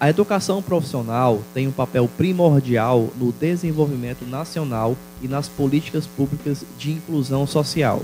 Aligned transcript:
A 0.00 0.08
educação 0.08 0.62
profissional 0.62 1.42
tem 1.52 1.68
um 1.68 1.72
papel 1.72 2.08
primordial 2.16 3.10
no 3.18 3.30
desenvolvimento 3.32 4.24
nacional 4.24 4.96
e 5.20 5.28
nas 5.28 5.46
políticas 5.46 6.06
públicas 6.06 6.64
de 6.78 6.92
inclusão 6.92 7.46
social. 7.46 8.00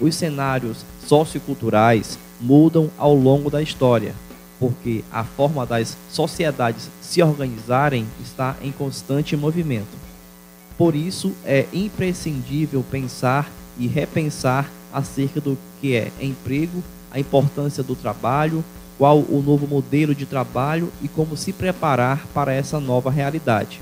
Os 0.00 0.14
cenários 0.14 0.78
socioculturais 1.06 2.18
mudam 2.40 2.90
ao 2.96 3.14
longo 3.14 3.50
da 3.50 3.60
história, 3.60 4.14
porque 4.58 5.04
a 5.12 5.24
forma 5.24 5.66
das 5.66 5.94
sociedades 6.08 6.88
se 7.02 7.22
organizarem 7.22 8.06
está 8.24 8.56
em 8.62 8.72
constante 8.72 9.36
movimento. 9.36 9.94
Por 10.78 10.94
isso, 10.94 11.34
é 11.44 11.66
imprescindível 11.70 12.82
pensar 12.90 13.50
e 13.78 13.86
repensar 13.86 14.70
acerca 14.90 15.38
do 15.38 15.58
que 15.82 15.94
é 15.96 16.10
emprego, 16.18 16.82
a 17.10 17.20
importância 17.20 17.82
do 17.82 17.94
trabalho, 17.94 18.64
qual 18.98 19.18
o 19.18 19.42
novo 19.44 19.66
modelo 19.66 20.14
de 20.14 20.26
trabalho 20.26 20.90
e 21.02 21.08
como 21.08 21.36
se 21.36 21.52
preparar 21.52 22.26
para 22.32 22.52
essa 22.52 22.80
nova 22.80 23.10
realidade. 23.10 23.80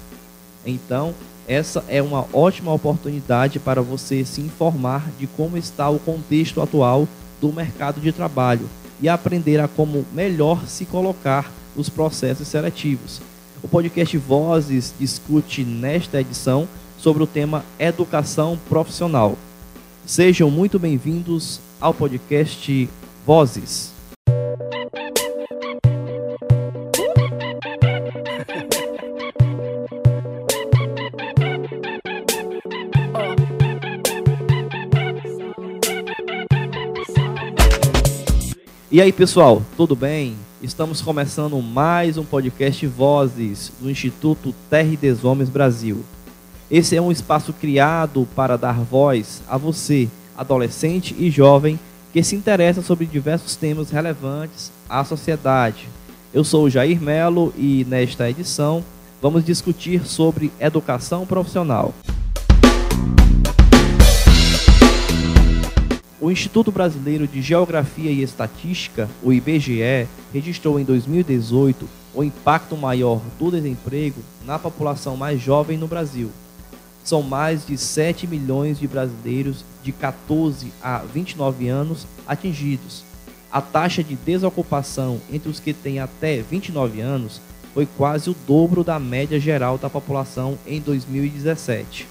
Então, 0.67 1.15
essa 1.47 1.85
é 1.89 2.03
uma 2.03 2.27
ótima 2.33 2.73
oportunidade 2.73 3.59
para 3.59 3.83
você 3.83 4.25
se 4.25 4.41
informar 4.41 5.11
de 5.19 5.27
como 5.27 5.57
está 5.57 5.89
o 5.91 5.99
contexto 5.99 6.61
atual 6.61 7.07
do 7.41 7.53
mercado 7.53 8.01
de 8.01 8.13
trabalho 8.13 8.69
e 9.01 9.09
aprender 9.09 9.61
a 9.61 9.69
como 9.69 10.05
melhor 10.13 10.67
se 10.67 10.87
colocar 10.87 11.51
nos 11.77 11.89
processos 11.89 12.49
seletivos. 12.49 13.21
O 13.63 13.69
podcast 13.69 14.17
Vozes 14.17 14.95
discute 14.99 15.65
nesta 15.65 16.21
edição 16.21 16.69
sobre 16.99 17.23
o 17.23 17.27
tema 17.27 17.65
educação 17.79 18.59
profissional. 18.69 19.37
Sejam 20.07 20.51
muito 20.51 20.79
bem-vindos 20.79 21.61
ao 21.81 21.93
podcast 21.93 22.89
Vozes. 23.27 23.94
E 38.95 39.03
aí, 39.03 39.11
pessoal, 39.11 39.61
tudo 39.77 39.97
bem? 39.97 40.37
Estamos 40.63 41.03
começando 41.03 41.61
mais 41.61 42.17
um 42.17 42.25
podcast 42.25 42.87
Vozes 42.87 43.73
do 43.81 43.91
Instituto 43.91 44.55
Terra 44.71 44.97
dos 44.97 45.25
Homens 45.25 45.49
Brasil. 45.49 46.05
Esse 46.71 46.95
é 46.95 47.03
um 47.03 47.11
espaço 47.11 47.53
criado 47.53 48.25
para 48.37 48.57
dar 48.57 48.79
voz 48.79 49.43
a 49.49 49.57
você, 49.57 50.09
adolescente 50.39 51.13
e 51.19 51.29
jovem, 51.29 51.77
que 52.13 52.23
se 52.23 52.37
interessa 52.37 52.83
sobre 52.83 53.05
diversos 53.05 53.57
temas 53.57 53.91
relevantes 53.91 54.71
à 54.89 55.03
sociedade. 55.03 55.89
Eu 56.33 56.45
sou 56.45 56.67
o 56.67 56.71
Jair 56.71 57.03
Melo 57.03 57.53
e 57.59 57.85
nesta 57.89 58.31
edição 58.31 58.85
vamos 59.21 59.45
discutir 59.45 60.07
sobre 60.07 60.53
educação 60.61 61.27
profissional. 61.27 61.93
O 66.25 66.31
Instituto 66.31 66.73
Brasileiro 66.73 67.29
de 67.29 67.43
Geografia 67.43 68.11
e 68.11 68.23
Estatística, 68.23 69.11
o 69.23 69.31
IBGE, 69.31 70.09
registrou 70.33 70.81
em 70.81 70.83
2018 70.83 71.87
o 72.15 72.25
impacto 72.25 72.79
maior 72.79 73.21
do 73.39 73.51
desemprego 73.51 74.23
na 74.47 74.59
população 74.59 75.19
mais 75.19 75.39
jovem 75.39 75.77
no 75.77 75.87
Brasil. 75.87 76.31
São 77.05 77.21
mais 77.21 77.67
de 77.67 77.77
7 77.77 78.27
milhões 78.27 78.79
de 78.79 78.89
brasileiros 78.89 79.67
de 79.83 79.93
14 79.93 80.73
a 80.83 81.01
29 81.01 81.69
anos 81.69 82.07
atingidos. 82.27 83.05
A 83.53 83.61
taxa 83.61 84.03
de 84.03 84.15
desocupação 84.15 85.21
entre 85.31 85.51
os 85.51 85.61
que 85.61 85.75
têm 85.75 85.99
até 85.99 86.41
29 86.41 87.03
anos 87.03 87.39
foi 87.75 87.87
quase 87.99 88.31
o 88.31 88.37
dobro 88.47 88.83
da 88.83 88.99
média 88.99 89.39
geral 89.39 89.77
da 89.77 89.91
população 89.91 90.59
em 90.67 90.81
2017. 90.81 92.09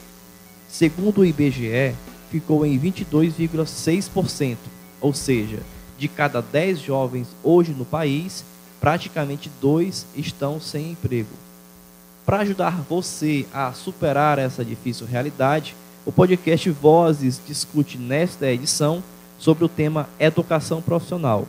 Segundo 0.70 1.22
o 1.22 1.26
IBGE, 1.26 1.96
ficou 2.34 2.66
em 2.66 2.80
22,6%, 2.80 4.58
ou 5.00 5.14
seja, 5.14 5.60
de 6.00 6.08
cada 6.08 6.42
10 6.42 6.80
jovens 6.80 7.28
hoje 7.44 7.74
no 7.74 7.86
país, 7.86 8.44
praticamente 8.82 9.52
dois 9.62 10.08
estão 10.16 10.60
sem 10.60 10.94
emprego. 10.94 11.30
Para 12.26 12.40
ajudar 12.40 12.82
você 12.90 13.46
a 13.54 13.72
superar 13.72 14.40
essa 14.40 14.66
difícil 14.66 15.06
realidade, 15.06 15.76
o 16.08 16.12
podcast 16.12 16.68
Vozes 16.72 17.40
discute 17.46 18.00
nesta 18.00 18.52
edição 18.52 19.04
sobre 19.38 19.64
o 19.64 19.70
tema 19.70 20.10
educação 20.20 20.82
profissional. 20.82 21.48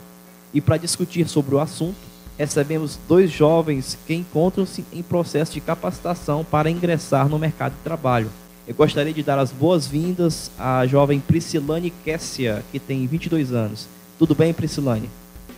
E 0.52 0.60
para 0.60 0.76
discutir 0.76 1.26
sobre 1.28 1.54
o 1.54 1.60
assunto, 1.60 1.96
recebemos 2.36 2.98
dois 3.08 3.30
jovens 3.30 3.96
que 4.06 4.12
encontram-se 4.12 4.84
em 4.92 5.02
processo 5.02 5.54
de 5.54 5.62
capacitação 5.62 6.44
para 6.44 6.70
ingressar 6.70 7.26
no 7.26 7.38
mercado 7.38 7.72
de 7.72 7.82
trabalho. 7.82 8.30
Eu 8.66 8.74
gostaria 8.74 9.12
de 9.12 9.22
dar 9.22 9.38
as 9.38 9.52
boas-vindas 9.52 10.50
à 10.58 10.86
jovem 10.86 11.20
Priscilane 11.20 11.90
Kessia, 11.90 12.64
que 12.72 12.78
tem 12.78 13.06
22 13.06 13.52
anos. 13.52 13.86
Tudo 14.18 14.34
bem, 14.34 14.54
Priscilane? 14.54 15.10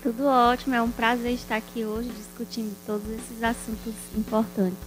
Tudo 0.03 0.27
ótimo, 0.27 0.75
é 0.75 0.83
um 0.83 0.91
prazer 0.91 1.33
estar 1.33 1.55
aqui 1.55 1.85
hoje 1.85 2.11
discutindo 2.17 2.75
todos 2.85 3.07
esses 3.09 3.43
assuntos 3.43 3.95
importantes. 4.17 4.79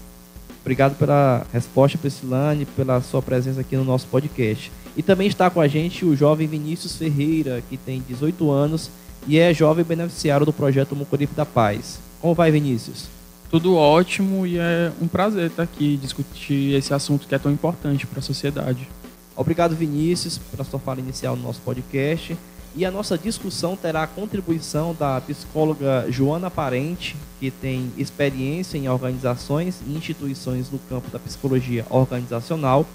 Obrigado 0.59 0.97
pela 0.97 1.47
resposta, 1.53 1.97
Priscilane, 1.97 2.66
pela 2.66 3.02
sua 3.02 3.22
presença 3.22 3.62
aqui 3.62 3.78
no 3.78 3.85
nosso 3.85 4.06
podcast. 4.07 4.69
E 4.97 5.01
também 5.01 5.28
está 5.28 5.50
com 5.50 5.62
a 5.62 5.68
gente 5.68 6.03
o 6.03 6.13
jovem 6.13 6.46
Vinícius 6.46 6.97
Ferreira, 6.97 7.63
que 7.69 7.78
tem 7.78 8.03
18 8.06 8.51
anos 8.51 8.91
e 9.28 9.40
é 9.40 9.53
jovem 9.53 9.86
beneficiário 9.86 10.46
do 10.46 10.51
projeto 10.51 10.94
Mucuripe 10.94 11.34
da 11.34 11.46
Paz. 11.46 12.00
Como 12.19 12.36
vai, 12.36 12.51
Vinícius? 12.51 13.07
Tudo 13.50 13.76
ótimo 13.76 14.46
e 14.46 14.58
é 14.58 14.92
um 15.02 15.08
prazer 15.08 15.48
estar 15.48 15.64
aqui 15.64 15.98
discutir 15.98 16.76
esse 16.76 16.94
assunto 16.94 17.28
que 17.28 17.34
é 17.34 17.40
tão 17.40 17.52
importante 17.52 18.06
para 18.06 18.20
a 18.20 18.22
sociedade. 18.22 18.88
Obrigado, 19.36 19.76
Vinícius, 19.76 20.38
pela 20.38 20.64
sua 20.64 20.80
fala 20.80 21.00
inicial 21.00 21.36
no 21.36 21.44
nosso 21.44 21.62
podcast. 21.62 22.38
E 22.76 22.86
a 22.86 22.92
nossa 22.92 23.18
discussão 23.18 23.76
terá 23.76 24.04
a 24.04 24.08
contribuição 24.08 24.96
da 24.98 25.20
psicóloga 25.22 26.06
Joana 26.10 26.52
Parente, 26.52 27.16
que 27.40 27.50
tem 27.50 27.92
experiência 27.98 28.78
em 28.78 28.88
organizações 28.88 29.81
e 29.88 29.94
instituições 29.94 30.70
no 30.70 30.78
campo 30.78 31.10
da 31.10 31.18
psicologia 31.18 31.86
organizacional 31.90 32.86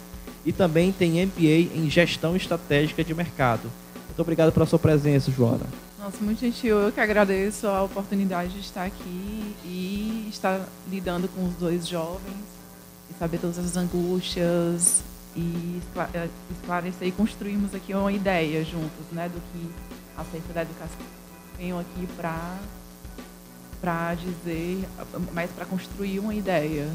e 0.47 0.53
também 0.53 0.93
tem 0.93 1.27
MBA 1.27 1.77
em 1.77 1.91
gestão 1.91 2.37
estratégica 2.37 3.03
de 3.03 3.13
mercado. 3.15 3.69
Muito 4.07 4.21
obrigado 4.21 4.53
pela 4.53 4.67
sua 4.67 4.79
presença, 4.79 5.33
Joana. 5.33 5.67
Nossa, 6.05 6.23
muito 6.23 6.39
gentil. 6.41 6.77
Eu 6.77 6.93
que 6.93 7.01
agradeço 7.01 7.67
a 7.67 7.83
oportunidade 7.83 8.53
de 8.53 8.61
estar 8.61 8.85
aqui 8.85 9.57
e 9.65 10.29
estar 10.29 10.61
lidando 10.91 11.27
com 11.29 11.47
os 11.47 11.55
dois 11.55 11.89
jovens 11.89 12.45
e 13.11 13.15
saber 13.19 13.39
todas 13.39 13.59
as 13.59 13.75
angústias 13.75 15.03
e 15.35 15.81
eh, 16.13 16.29
esclarecer 16.61 17.09
e 17.09 17.11
construirmos 17.11 17.75
aqui 17.75 17.95
uma 17.95 18.13
ideia 18.13 18.63
juntos, 18.63 19.07
né, 19.13 19.31
do 19.31 19.41
que 19.51 19.71
acerca 20.15 20.53
da 20.53 20.61
educação. 20.61 21.07
Venho 21.57 21.79
aqui 21.79 22.07
para 22.19 22.59
para 23.81 24.15
dizer, 24.15 24.87
mas 25.33 25.51
para 25.53 25.65
construir 25.65 26.19
uma 26.19 26.35
ideia. 26.35 26.87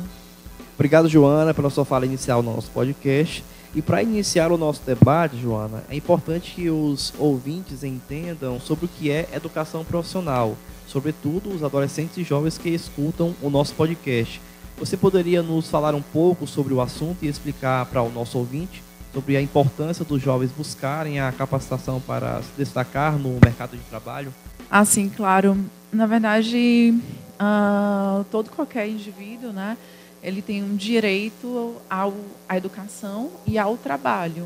Obrigado, 0.76 1.09
Joana, 1.09 1.52
pela 1.52 1.72
sua 1.72 1.84
fala 1.84 2.06
inicial 2.06 2.44
no 2.44 2.53
nosso 2.56 2.70
podcast. 2.70 3.44
E 3.75 3.81
para 3.81 4.02
iniciar 4.02 4.52
o 4.52 4.57
nosso 4.57 4.81
debate, 4.84 5.38
Joana, 5.38 5.84
é 5.90 5.96
importante 5.96 6.53
que 6.56 6.69
os 6.69 7.13
ouvintes 7.19 7.84
entendam 7.84 8.59
sobre 8.59 8.85
o 8.85 8.88
que 8.90 9.12
é 9.12 9.30
educação 9.31 9.85
profissional, 9.85 10.57
sobretudo 10.88 11.53
os 11.53 11.63
adolescentes 11.63 12.18
e 12.18 12.24
jovens 12.24 12.58
que 12.58 12.69
escutam 12.69 13.35
o 13.41 13.50
nosso 13.50 13.75
podcast. 13.75 14.41
Você 14.79 14.97
poderia 14.97 15.44
nos 15.44 15.69
falar 15.69 15.94
um 15.94 16.02
pouco 16.02 16.47
sobre 16.47 16.74
o 16.74 16.81
assunto 16.81 17.24
e 17.24 17.28
explicar 17.28 17.85
para 17.85 18.02
o 18.02 18.09
nosso 18.09 18.40
ouvinte 18.40 18.81
sobre 19.13 19.38
a 19.38 19.41
importância 19.41 20.06
dos 20.06 20.22
jovens 20.22 20.52
buscarem 20.52 21.19
a 21.19 21.31
capacitação 21.31 22.00
para 22.00 22.41
se 22.41 22.52
destacar 22.58 23.18
no 23.18 23.38
mercado 23.44 23.75
de 23.75 23.84
trabalho? 23.84 24.34
Ah, 24.70 24.85
sim, 24.85 25.09
claro. 25.09 25.58
Na 25.91 26.05
verdade, 26.05 26.93
uh, 27.40 28.23
todo 28.32 28.49
qualquer 28.52 28.88
indivíduo, 28.88 29.52
né? 29.52 29.78
Ele 30.23 30.41
tem 30.41 30.63
um 30.63 30.75
direito 30.75 31.75
ao, 31.89 32.13
à 32.47 32.57
educação 32.57 33.29
e 33.45 33.57
ao 33.57 33.77
trabalho. 33.77 34.45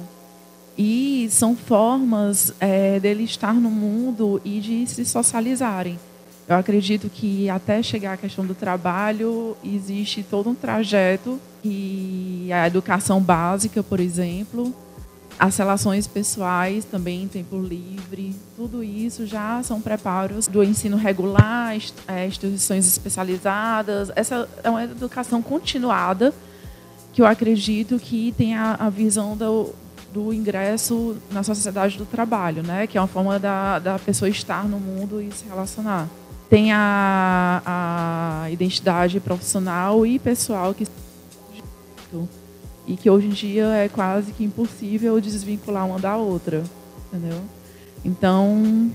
E 0.78 1.28
são 1.30 1.56
formas 1.56 2.54
é, 2.60 3.00
dele 3.00 3.24
estar 3.24 3.54
no 3.54 3.70
mundo 3.70 4.42
e 4.44 4.60
de 4.60 4.88
se 4.88 5.06
socializarem. 5.06 6.00
Eu 6.48 6.58
acredito 6.58 7.10
que 7.10 7.50
até 7.50 7.82
chegar 7.82 8.14
à 8.14 8.18
questão 8.18 8.46
do 8.46 8.54
trabalho, 8.54 9.56
existe 9.64 10.24
todo 10.24 10.50
um 10.50 10.56
trajeto 10.56 11.40
e 11.64 12.50
a 12.52 12.68
educação 12.68 13.22
básica, 13.22 13.82
por 13.82 14.00
exemplo, 14.00 14.74
as 15.40 15.58
relações 15.58 16.08
pessoais 16.08 16.86
também, 16.86 17.28
tempo 17.28 17.60
livre, 17.60 18.36
tudo 18.56 18.84
isso 18.84 19.26
já 19.26 19.62
são 19.64 19.82
preparos 19.82 20.48
do 20.48 20.64
ensino 20.64 20.96
regular, 20.96 21.76
é, 22.08 22.28
instituições 22.28 22.88
especializadas. 22.88 24.12
Essa 24.16 24.48
é 24.64 24.70
uma 24.70 24.84
educação 24.84 25.42
continuada 25.42 26.34
que 27.12 27.22
eu 27.22 27.26
acredito 27.26 28.00
que 28.00 28.34
tem 28.38 28.56
a, 28.56 28.76
a 28.80 28.90
visão 28.90 29.36
do, 29.36 29.74
do 30.14 30.34
ingresso 30.34 31.18
na 31.32 31.44
sociedade 31.44 31.98
do 31.98 32.06
trabalho, 32.06 32.64
né? 32.64 32.88
que 32.88 32.98
é 32.98 33.02
uma 33.02 33.08
forma 33.08 33.40
da, 33.40 33.80
da 33.80 34.00
pessoa 34.00 34.30
estar 34.30 34.68
no 34.68 34.80
mundo 34.80 35.22
e 35.22 35.32
se 35.32 35.46
relacionar. 35.46 36.08
tem 36.50 36.72
a, 36.72 37.62
a 38.46 38.52
identidade 38.52 39.20
profissional 39.20 40.06
e 40.06 40.20
pessoal 40.20 40.74
que 40.74 40.88
e 42.86 42.98
que 42.98 43.10
hoje 43.10 43.28
em 43.28 43.32
dia 43.32 43.66
é 43.68 43.90
quase 43.90 44.32
que 44.34 44.44
impossível 44.44 45.20
desvincular 45.20 45.86
uma 45.86 46.00
da 46.00 46.18
outra, 46.18 46.64
entendeu? 47.08 47.40
Então, 48.04 48.92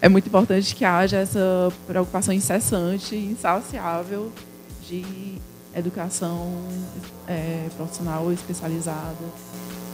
é 0.00 0.08
muito 0.08 0.26
importante 0.26 0.74
que 0.74 0.84
haja 0.84 1.18
essa 1.18 1.72
preocupação 1.86 2.34
incessante, 2.34 3.14
insaciável 3.14 4.32
de 4.88 5.04
educação 5.74 6.52
é, 7.28 7.68
profissional 7.76 8.32
especializada. 8.32 9.24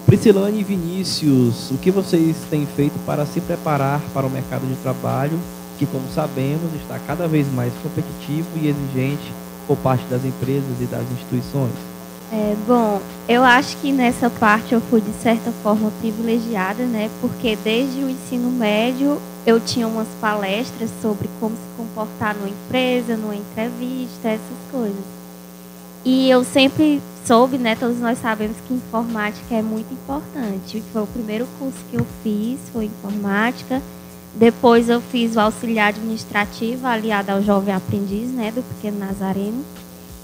Priscilane 0.06 0.60
e 0.60 0.64
Vinícius, 0.64 1.70
o 1.70 1.76
que 1.76 1.90
vocês 1.90 2.36
têm 2.48 2.64
feito 2.64 2.98
para 3.04 3.26
se 3.26 3.42
preparar 3.42 4.00
para 4.14 4.26
o 4.26 4.30
mercado 4.30 4.66
de 4.66 4.74
trabalho, 4.76 5.38
que, 5.78 5.84
como 5.84 6.08
sabemos, 6.14 6.74
está 6.80 6.98
cada 6.98 7.28
vez 7.28 7.46
mais 7.52 7.72
competitivo 7.82 8.48
e 8.56 8.68
exigente 8.68 9.32
por 9.66 9.76
parte 9.76 10.04
das 10.06 10.24
empresas 10.24 10.80
e 10.80 10.86
das 10.86 11.04
instituições? 11.12 11.97
É, 12.30 12.54
bom, 12.66 13.00
eu 13.26 13.42
acho 13.42 13.76
que 13.78 13.90
nessa 13.90 14.28
parte 14.28 14.74
eu 14.74 14.82
fui 14.82 15.00
de 15.00 15.12
certa 15.22 15.50
forma 15.62 15.90
privilegiada, 15.98 16.84
né? 16.84 17.10
Porque 17.22 17.56
desde 17.56 18.04
o 18.04 18.10
ensino 18.10 18.50
médio 18.50 19.18
eu 19.46 19.58
tinha 19.58 19.88
umas 19.88 20.08
palestras 20.20 20.90
sobre 21.00 21.28
como 21.40 21.56
se 21.56 21.62
comportar 21.76 22.34
numa 22.34 22.50
empresa, 22.50 23.16
numa 23.16 23.34
entrevista, 23.34 24.28
essas 24.28 24.58
coisas. 24.70 25.04
E 26.04 26.28
eu 26.28 26.44
sempre 26.44 27.00
soube, 27.24 27.56
né? 27.56 27.74
Todos 27.74 27.98
nós 27.98 28.18
sabemos 28.18 28.56
que 28.66 28.74
informática 28.74 29.54
é 29.54 29.62
muito 29.62 29.92
importante. 29.92 30.82
Foi 30.92 31.02
o 31.02 31.06
primeiro 31.06 31.46
curso 31.58 31.78
que 31.90 31.96
eu 31.96 32.06
fiz, 32.22 32.58
foi 32.72 32.86
informática. 32.86 33.80
Depois 34.34 34.90
eu 34.90 35.00
fiz 35.00 35.34
o 35.34 35.40
auxiliar 35.40 35.88
administrativo 35.88 36.86
aliado 36.86 37.32
ao 37.32 37.42
jovem 37.42 37.74
aprendiz, 37.74 38.30
né? 38.30 38.52
Do 38.52 38.62
pequeno 38.62 38.98
Nazareno. 38.98 39.64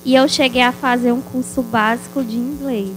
E 0.04 0.14
eu 0.14 0.28
cheguei 0.28 0.60
a 0.60 0.70
fazer 0.70 1.12
um 1.12 1.22
curso 1.22 1.62
básico 1.62 2.22
de 2.22 2.36
inglês. 2.36 2.92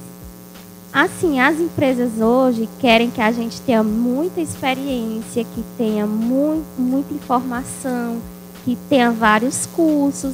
Assim, 0.92 1.39
as 1.39 1.57
empresas 1.57 2.19
hoje 2.19 2.68
querem 2.80 3.09
que 3.09 3.21
a 3.21 3.31
gente 3.31 3.62
tenha 3.62 3.81
muita 3.81 4.42
experiência, 4.42 5.45
que 5.45 5.63
tenha 5.77 6.06
muito, 6.06 6.65
muita 6.77 7.13
informação, 7.13 8.19
que 8.65 8.77
tenha 8.89 9.09
vários 9.12 9.65
cursos. 9.68 10.33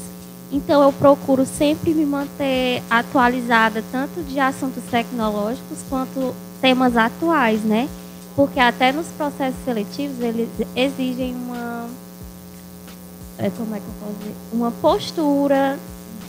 Então, 0.52 0.82
eu 0.82 0.92
procuro 0.92 1.46
sempre 1.46 1.94
me 1.94 2.06
manter 2.06 2.82
atualizada, 2.90 3.84
tanto 3.92 4.24
de 4.24 4.40
assuntos 4.40 4.84
tecnológicos 4.90 5.80
quanto 5.90 6.34
temas 6.60 6.98
atuais, 6.98 7.62
né? 7.64 7.88
Porque 8.36 8.60
até 8.60 8.92
nos 8.92 9.08
processos 9.08 9.64
seletivos 9.64 10.20
eles 10.22 10.50
exigem 10.76 11.36
uma. 11.36 11.88
É, 13.38 13.50
como 13.52 13.76
é 13.76 13.80
que 13.80 13.86
eu 13.86 13.94
posso 14.00 14.20
dizer? 14.20 14.36
Uma 14.52 14.72
postura 14.72 15.78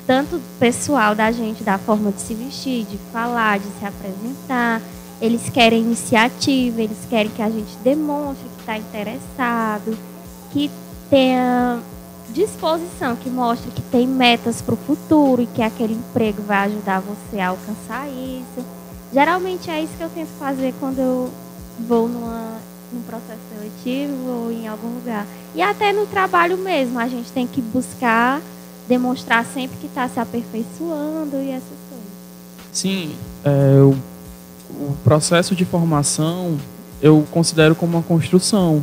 tanto 0.06 0.40
pessoal 0.58 1.14
da 1.14 1.30
gente, 1.32 1.62
da 1.62 1.78
forma 1.78 2.10
de 2.12 2.20
se 2.20 2.34
vestir, 2.34 2.84
de 2.84 2.98
falar, 3.12 3.58
de 3.58 3.68
se 3.78 3.84
apresentar. 3.84 4.80
Eles 5.20 5.48
querem 5.48 5.80
iniciativa, 5.80 6.82
eles 6.82 6.98
querem 7.08 7.30
que 7.30 7.42
a 7.42 7.50
gente 7.50 7.76
demonstre 7.82 8.44
que 8.56 8.60
está 8.60 8.76
interessado, 8.76 9.96
que 10.52 10.70
tenha 11.08 11.80
disposição, 12.30 13.14
que 13.16 13.30
mostre 13.30 13.70
que 13.70 13.82
tem 13.82 14.06
metas 14.06 14.60
para 14.60 14.74
o 14.74 14.76
futuro 14.76 15.42
e 15.42 15.46
que 15.46 15.62
aquele 15.62 15.94
emprego 15.94 16.42
vai 16.42 16.66
ajudar 16.66 17.00
você 17.00 17.40
a 17.40 17.48
alcançar 17.48 18.08
isso. 18.08 18.66
Geralmente 19.12 19.70
é 19.70 19.80
isso 19.80 19.92
que 19.96 20.02
eu 20.02 20.10
tento 20.10 20.30
fazer 20.38 20.74
quando 20.80 20.98
eu 20.98 21.30
vou 21.86 22.08
numa, 22.08 22.58
num 22.92 23.02
processo 23.02 23.40
seletivo 23.54 24.28
ou 24.28 24.50
em 24.50 24.66
algum 24.66 24.88
lugar. 24.88 25.24
E 25.54 25.62
até 25.62 25.92
no 25.92 26.06
trabalho 26.06 26.58
mesmo, 26.58 26.98
a 26.98 27.06
gente 27.06 27.30
tem 27.30 27.46
que 27.46 27.62
buscar 27.62 28.42
demonstrar 28.88 29.44
sempre 29.44 29.76
que 29.78 29.86
está 29.86 30.08
se 30.08 30.20
aperfeiçoando 30.20 31.36
e 31.36 31.50
essas 31.50 31.78
coisas. 31.88 32.06
Sim, 32.72 33.14
é, 33.44 33.80
o, 33.80 33.96
o 34.70 34.96
processo 35.02 35.54
de 35.54 35.64
formação 35.64 36.58
eu 37.00 37.26
considero 37.30 37.74
como 37.74 37.96
uma 37.96 38.02
construção, 38.02 38.82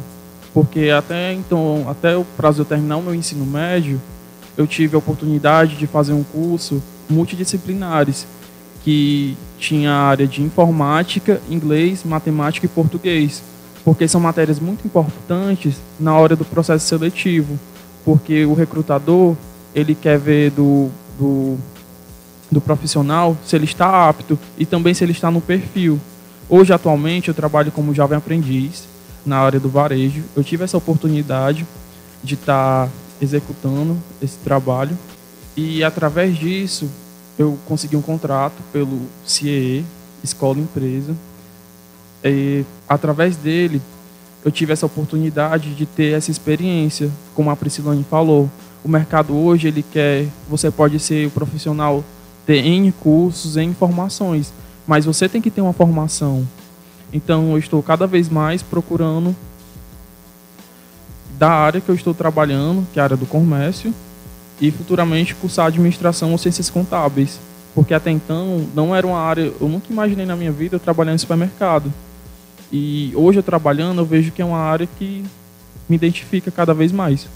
porque 0.54 0.90
até 0.90 1.34
então, 1.34 1.86
até 1.90 2.16
o 2.16 2.24
prazo 2.24 2.58
de 2.58 2.62
eu 2.62 2.66
terminar 2.66 2.98
o 2.98 3.02
meu 3.02 3.16
ensino 3.16 3.46
médio, 3.46 4.00
eu 4.58 4.68
tive 4.68 4.96
a 4.96 5.00
oportunidade 5.00 5.76
de 5.76 5.88
fazer 5.88 6.14
um 6.14 6.24
curso 6.24 6.84
multidisciplinares 7.10 8.28
que 8.84 9.38
tinha 9.58 9.92
a 9.92 10.04
área 10.04 10.28
de 10.28 10.42
informática, 10.42 11.42
inglês, 11.50 12.04
matemática 12.04 12.66
e 12.66 12.70
português, 12.70 13.42
porque 13.84 14.08
são 14.08 14.22
matérias 14.22 14.60
muito 14.60 14.86
importantes 14.86 15.76
na 16.00 16.16
hora 16.16 16.36
do 16.36 16.46
processo 16.46 16.88
seletivo, 16.88 17.60
porque 18.04 18.46
o 18.46 18.54
recrutador 18.54 19.36
ele 19.74 19.96
quer 19.96 20.18
ver 20.18 20.52
do, 20.52 20.90
do, 21.18 21.58
do 22.52 22.62
profissional 22.62 23.38
se 23.46 23.56
ele 23.56 23.66
está 23.66 24.10
apto 24.10 24.38
e 24.58 24.66
também 24.66 24.94
se 24.94 25.04
ele 25.04 25.12
está 25.12 25.32
no 25.32 25.42
perfil. 25.42 26.00
Hoje, 26.50 26.74
atualmente, 26.74 27.30
eu 27.30 27.34
trabalho 27.34 27.72
como 27.72 27.94
jovem 27.94 28.18
aprendiz 28.18 28.84
na 29.26 29.38
área 29.38 29.60
do 29.60 29.70
varejo. 29.70 30.24
Eu 30.36 30.44
tive 30.44 30.64
essa 30.64 30.78
oportunidade 30.78 31.66
de 32.24 32.34
estar 32.36 32.90
executando 33.22 33.98
esse 34.22 34.38
trabalho 34.38 34.98
e, 35.56 35.84
através 35.84 36.38
disso, 36.38 36.90
eu 37.38 37.58
consegui 37.66 37.96
um 37.96 38.02
contrato 38.02 38.56
pelo 38.72 39.02
CIE, 39.26 39.86
Escola 40.24 40.60
Empresa. 40.60 41.16
E, 42.24 42.66
através 42.88 43.36
dele, 43.36 43.82
eu 44.44 44.52
tive 44.52 44.74
essa 44.74 44.86
oportunidade 44.86 45.74
de 45.74 45.86
ter 45.86 46.18
essa 46.18 46.32
experiência, 46.32 47.12
como 47.34 47.50
a 47.50 47.56
Priscilane 47.56 48.06
falou, 48.10 48.50
o 48.84 48.90
mercado 48.90 49.36
hoje 49.36 49.68
ele 49.68 49.84
quer, 49.84 50.28
você 50.50 50.72
pode 50.72 51.00
ser 51.00 51.28
o 51.28 51.32
profissional 51.32 52.04
ter 52.46 52.66
N 52.66 52.92
cursos, 52.92 53.58
N 53.58 53.72
informações, 53.72 54.52
mas 54.88 55.06
você 55.06 55.30
tem 55.30 55.42
que 55.42 55.52
ter 55.52 55.62
uma 55.62 55.74
formação. 55.74 56.48
Então 57.14 57.52
eu 57.52 57.58
estou 57.58 57.82
cada 57.84 58.08
vez 58.08 58.30
mais 58.30 58.62
procurando 58.64 59.36
da 61.38 61.50
área 61.50 61.82
que 61.82 61.90
eu 61.90 61.96
estou 61.96 62.14
trabalhando, 62.14 62.88
que 62.94 63.00
é 63.00 63.02
a 63.02 63.06
área 63.06 63.18
do 63.18 63.26
comércio, 63.26 63.94
e 64.60 64.70
futuramente 64.70 65.34
cursar 65.34 65.68
administração 65.68 66.32
ou 66.32 66.38
ciências 66.38 66.70
contábeis, 66.70 67.40
porque 67.74 67.94
até 67.94 68.12
então 68.12 68.68
não 68.76 68.96
era 68.96 69.08
uma 69.08 69.20
área, 69.20 69.52
eu 69.60 69.68
nunca 69.68 69.92
imaginei 69.92 70.26
na 70.26 70.36
minha 70.36 70.52
vida 70.52 70.76
eu 70.76 70.80
trabalhar 70.80 71.14
em 71.14 71.18
supermercado. 71.18 71.92
E 72.72 73.12
hoje 73.16 73.40
eu 73.40 73.44
trabalhando, 73.44 74.00
eu 74.00 74.06
vejo 74.06 74.32
que 74.32 74.42
é 74.42 74.46
uma 74.46 74.60
área 74.60 74.88
que 74.98 75.26
me 75.90 75.96
identifica 75.96 76.52
cada 76.52 76.74
vez 76.74 76.92
mais. 76.92 77.28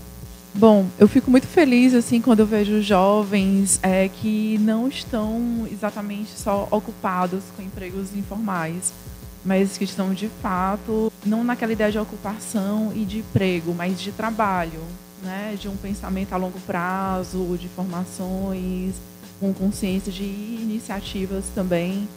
Bom, 0.57 0.87
eu 0.97 1.05
fico 1.05 1.29
muito 1.29 1.47
feliz 1.47 1.93
assim 1.93 2.21
quando 2.21 2.39
eu 2.39 2.45
vejo 2.45 2.81
jovens 2.81 3.77
é, 3.83 4.07
que 4.07 4.57
não 4.59 4.87
estão 4.87 5.67
exatamente 5.69 6.31
só 6.31 6.65
ocupados 6.71 7.43
com 7.57 7.61
empregos 7.61 8.15
informais, 8.15 8.93
mas 9.43 9.77
que 9.77 9.83
estão 9.83 10.13
de 10.13 10.29
fato 10.41 11.11
não 11.25 11.43
naquela 11.43 11.73
ideia 11.73 11.91
de 11.91 11.99
ocupação 11.99 12.93
e 12.95 13.03
de 13.03 13.17
emprego, 13.17 13.73
mas 13.73 13.99
de 13.99 14.13
trabalho, 14.13 14.79
né? 15.21 15.57
De 15.59 15.67
um 15.67 15.75
pensamento 15.75 16.31
a 16.31 16.37
longo 16.37 16.59
prazo, 16.61 17.57
de 17.59 17.67
formações, 17.67 18.95
com 19.41 19.53
consciência 19.53 20.09
de 20.09 20.23
iniciativas 20.23 21.43
também. 21.53 22.07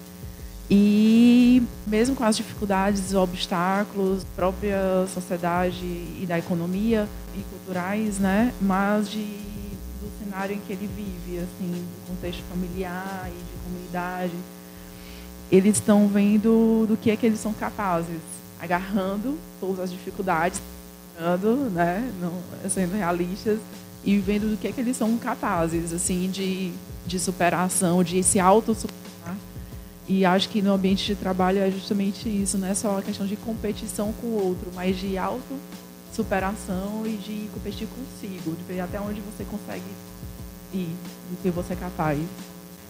E 0.71 1.48
mesmo 1.87 2.15
com 2.15 2.25
as 2.25 2.37
dificuldades, 2.37 3.15
obstáculos, 3.15 4.25
própria 4.37 5.07
sociedade 5.13 5.85
e 5.85 6.25
da 6.27 6.39
economia 6.39 7.09
e 7.37 7.43
culturais, 7.43 8.19
né? 8.19 8.53
Mas 8.61 9.09
de, 9.11 9.25
do 9.25 10.11
cenário 10.23 10.55
em 10.55 10.61
que 10.61 10.73
ele 10.73 10.89
vive, 10.95 11.39
assim, 11.39 11.71
do 11.71 12.09
contexto 12.09 12.43
familiar 12.51 13.29
e 13.29 13.31
de 13.31 13.65
comunidade, 13.65 14.35
eles 15.51 15.77
estão 15.77 16.09
vendo 16.09 16.87
do 16.87 16.97
que 16.97 17.11
é 17.11 17.17
que 17.17 17.27
eles 17.27 17.41
são 17.41 17.53
capazes, 17.53 18.21
agarrando 18.61 19.39
todas 19.61 19.81
as 19.81 19.91
dificuldades, 19.91 20.61
né? 21.73 22.11
Sendo 22.69 22.97
realistas 22.97 23.59
e 24.05 24.19
vendo 24.19 24.51
do 24.51 24.57
que 24.57 24.69
é 24.69 24.73
que 24.73 24.81
eles 24.81 24.97
são 24.97 25.17
capazes, 25.19 25.93
assim, 25.93 26.31
de, 26.31 26.73
de 27.07 27.19
superação, 27.19 28.05
de 28.05 28.23
se 28.23 28.39
auto 28.39 28.75
e 30.09 30.25
acho 30.25 30.49
que 30.49 30.63
no 30.63 30.73
ambiente 30.73 31.05
de 31.05 31.15
trabalho 31.15 31.59
é 31.59 31.71
justamente 31.71 32.29
isso, 32.29 32.57
não 32.57 32.67
é 32.67 32.75
só 32.75 32.99
a 32.99 33.03
questão 33.03 33.27
de 33.27 33.37
competição 33.37 34.13
com 34.15 34.29
o 34.29 34.47
outro, 34.47 34.71
mas 34.75 34.99
de 34.99 35.19
auto-superação 35.19 37.03
e 37.05 37.17
de 37.17 37.49
competir 37.53 37.87
consigo, 37.89 38.57
de 38.57 38.63
ver 38.65 38.81
até 38.81 38.99
onde 38.99 39.21
você 39.21 39.45
consegue 39.45 39.85
ir, 40.73 40.89
do 41.31 41.43
que 41.43 41.51
você 41.51 41.75
é 41.75 41.77
capaz. 41.77 42.19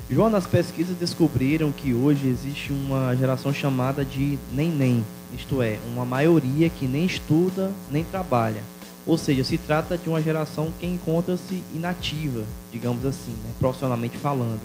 João, 0.09 0.31
nas 0.31 0.47
pesquisas 0.47 0.97
descobriram 0.97 1.73
que 1.73 1.93
hoje 1.93 2.29
existe 2.29 2.73
uma 2.73 3.15
geração 3.17 3.53
chamada 3.53 4.05
de 4.05 4.39
nem-nem, 4.53 5.05
isto 5.37 5.61
é, 5.61 5.79
uma 5.89 6.05
maioria 6.05 6.71
que 6.71 6.87
nem 6.87 7.05
estuda 7.05 7.73
nem 7.91 8.05
trabalha. 8.05 8.63
Ou 9.05 9.19
seja, 9.19 9.43
se 9.43 9.59
trata 9.59 9.99
de 9.99 10.09
uma 10.09 10.23
geração 10.23 10.73
que 10.79 10.87
encontra-se 10.87 11.65
inativa, 11.75 12.45
digamos 12.71 13.05
assim, 13.05 13.33
né, 13.33 13.51
profissionalmente 13.59 14.17
falando. 14.19 14.61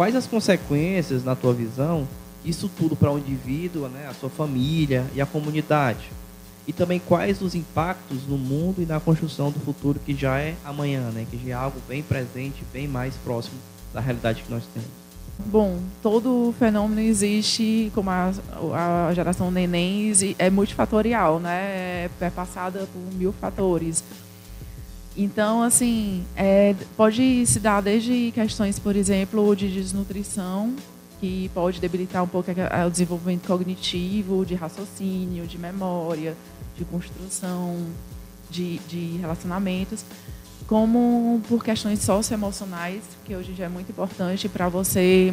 Quais 0.00 0.16
as 0.16 0.26
consequências, 0.26 1.22
na 1.22 1.36
tua 1.36 1.52
visão, 1.52 2.08
isso 2.42 2.70
tudo 2.74 2.96
para 2.96 3.12
o 3.12 3.18
indivíduo, 3.18 3.86
né, 3.86 4.08
a 4.08 4.14
sua 4.14 4.30
família 4.30 5.04
e 5.14 5.20
a 5.20 5.26
comunidade? 5.26 6.10
e 6.66 6.72
também 6.72 6.98
quais 6.98 7.42
os 7.42 7.54
impactos 7.54 8.26
no 8.26 8.38
mundo 8.38 8.80
e 8.80 8.86
na 8.86 8.98
construção 8.98 9.50
do 9.50 9.60
futuro 9.60 9.98
que 9.98 10.14
já 10.14 10.38
é 10.38 10.54
amanhã, 10.64 11.10
né? 11.10 11.26
que 11.30 11.36
já 11.36 11.50
é 11.50 11.52
algo 11.52 11.78
bem 11.86 12.02
presente, 12.02 12.64
bem 12.72 12.88
mais 12.88 13.14
próximo 13.16 13.58
da 13.92 14.00
realidade 14.00 14.42
que 14.42 14.50
nós 14.50 14.62
temos. 14.72 14.88
Bom, 15.46 15.78
todo 16.02 16.54
fenômeno 16.58 17.00
existe, 17.02 17.92
como 17.94 18.08
a, 18.08 18.32
a 19.08 19.12
geração 19.12 19.50
neném, 19.50 20.12
é 20.38 20.48
multifatorial, 20.48 21.40
né? 21.40 21.58
É, 21.60 22.10
é 22.20 22.30
passada 22.30 22.86
por 22.92 23.14
mil 23.14 23.32
fatores. 23.32 24.04
Então, 25.16 25.62
assim, 25.62 26.24
é, 26.36 26.74
pode 26.96 27.44
se 27.46 27.58
dar 27.58 27.80
desde 27.80 28.30
questões, 28.32 28.78
por 28.78 28.94
exemplo, 28.94 29.54
de 29.56 29.68
desnutrição, 29.68 30.74
que 31.20 31.50
pode 31.52 31.80
debilitar 31.80 32.22
um 32.22 32.28
pouco 32.28 32.50
o 32.50 32.90
desenvolvimento 32.90 33.46
cognitivo, 33.46 34.46
de 34.46 34.54
raciocínio, 34.54 35.46
de 35.46 35.58
memória, 35.58 36.34
de 36.76 36.84
construção 36.84 37.76
de, 38.48 38.78
de 38.80 39.18
relacionamentos, 39.18 40.04
como 40.66 41.40
por 41.48 41.62
questões 41.62 42.00
socioemocionais, 42.00 43.02
que 43.24 43.34
hoje 43.34 43.54
já 43.54 43.66
é 43.66 43.68
muito 43.68 43.90
importante 43.90 44.48
para 44.48 44.68
você 44.68 45.32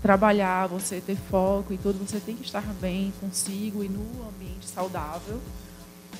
trabalhar, 0.00 0.66
você 0.66 1.00
ter 1.00 1.16
foco 1.30 1.72
e 1.72 1.78
tudo, 1.78 2.04
você 2.04 2.18
tem 2.18 2.34
que 2.34 2.44
estar 2.44 2.64
bem 2.80 3.12
consigo 3.20 3.84
e 3.84 3.88
no 3.88 4.02
ambiente 4.28 4.66
saudável, 4.66 5.40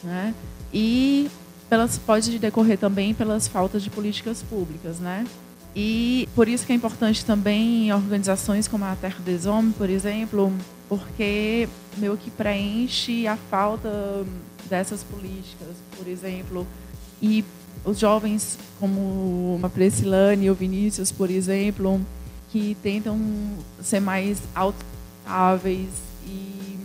né? 0.05 0.35
E 0.73 1.29
pelas 1.73 1.97
pode 1.97 2.39
decorrer 2.39 2.77
também 2.77 3.15
pelas 3.15 3.49
faltas 3.49 3.83
de 3.83 3.89
políticas 3.89 4.43
públicas, 4.43 4.99
né? 4.99 5.27
E 5.75 6.29
por 6.35 6.47
isso 6.47 6.67
que 6.67 6.73
é 6.73 6.75
importante 6.77 7.25
também 7.25 7.91
organizações 7.91 8.69
como 8.69 8.85
a 8.85 8.95
Terra 8.95 9.17
des 9.25 9.47
Hommes, 9.47 9.75
por 9.75 9.89
exemplo, 9.89 10.53
porque 10.87 11.67
meio 11.97 12.15
que 12.19 12.31
preenche 12.31 13.27
a 13.27 13.39
falta 13.39 13.89
dessas 14.69 15.03
políticas, 15.03 15.69
por 15.97 16.07
exemplo, 16.07 16.67
e 17.23 17.43
os 17.87 17.99
jovens 17.99 18.59
como 18.79 19.59
a 19.63 19.69
Priscilane 19.71 20.45
e 20.45 20.51
o 20.51 20.55
Vinícius, 20.55 21.11
por 21.11 21.31
exemplo, 21.31 22.03
que 22.51 22.77
tentam 22.83 23.19
ser 23.83 24.01
mais 24.01 24.43
autáveis 24.55 25.89
e 26.27 26.77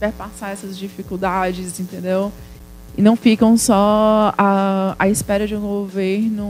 perpassar 0.00 0.50
essas 0.50 0.76
dificuldades, 0.76 1.78
entendeu? 1.78 2.32
E 2.96 3.02
não 3.02 3.16
ficam 3.16 3.56
só 3.56 4.32
à, 4.38 4.94
à 4.98 5.08
espera 5.08 5.46
de 5.46 5.56
um 5.56 5.60
governo 5.60 6.46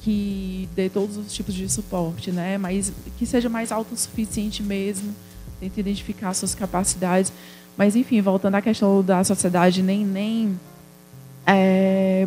que 0.00 0.68
dê 0.74 0.88
todos 0.88 1.16
os 1.16 1.32
tipos 1.32 1.52
de 1.54 1.68
suporte, 1.68 2.30
né? 2.30 2.56
Mas 2.56 2.92
que 3.18 3.26
seja 3.26 3.48
mais 3.48 3.70
autossuficiente 3.70 4.62
mesmo, 4.62 5.14
tente 5.60 5.78
identificar 5.78 6.32
suas 6.32 6.54
capacidades. 6.54 7.32
Mas 7.76 7.94
enfim, 7.94 8.20
voltando 8.22 8.54
à 8.54 8.62
questão 8.62 9.02
da 9.02 9.22
sociedade, 9.24 9.82
nem 9.82 10.06
nem 10.06 10.58
é, 11.46 12.26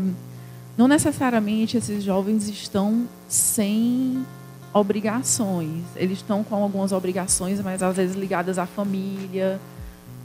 não 0.78 0.88
necessariamente 0.88 1.78
esses 1.78 2.04
jovens 2.04 2.48
estão 2.48 3.08
sem 3.28 4.26
obrigações. 4.74 5.84
Eles 5.96 6.20
estão 6.20 6.44
com 6.44 6.56
algumas 6.56 6.92
obrigações, 6.92 7.60
mas 7.62 7.84
às 7.84 7.96
vezes 7.96 8.16
ligadas 8.16 8.58
à 8.58 8.66
família, 8.66 9.60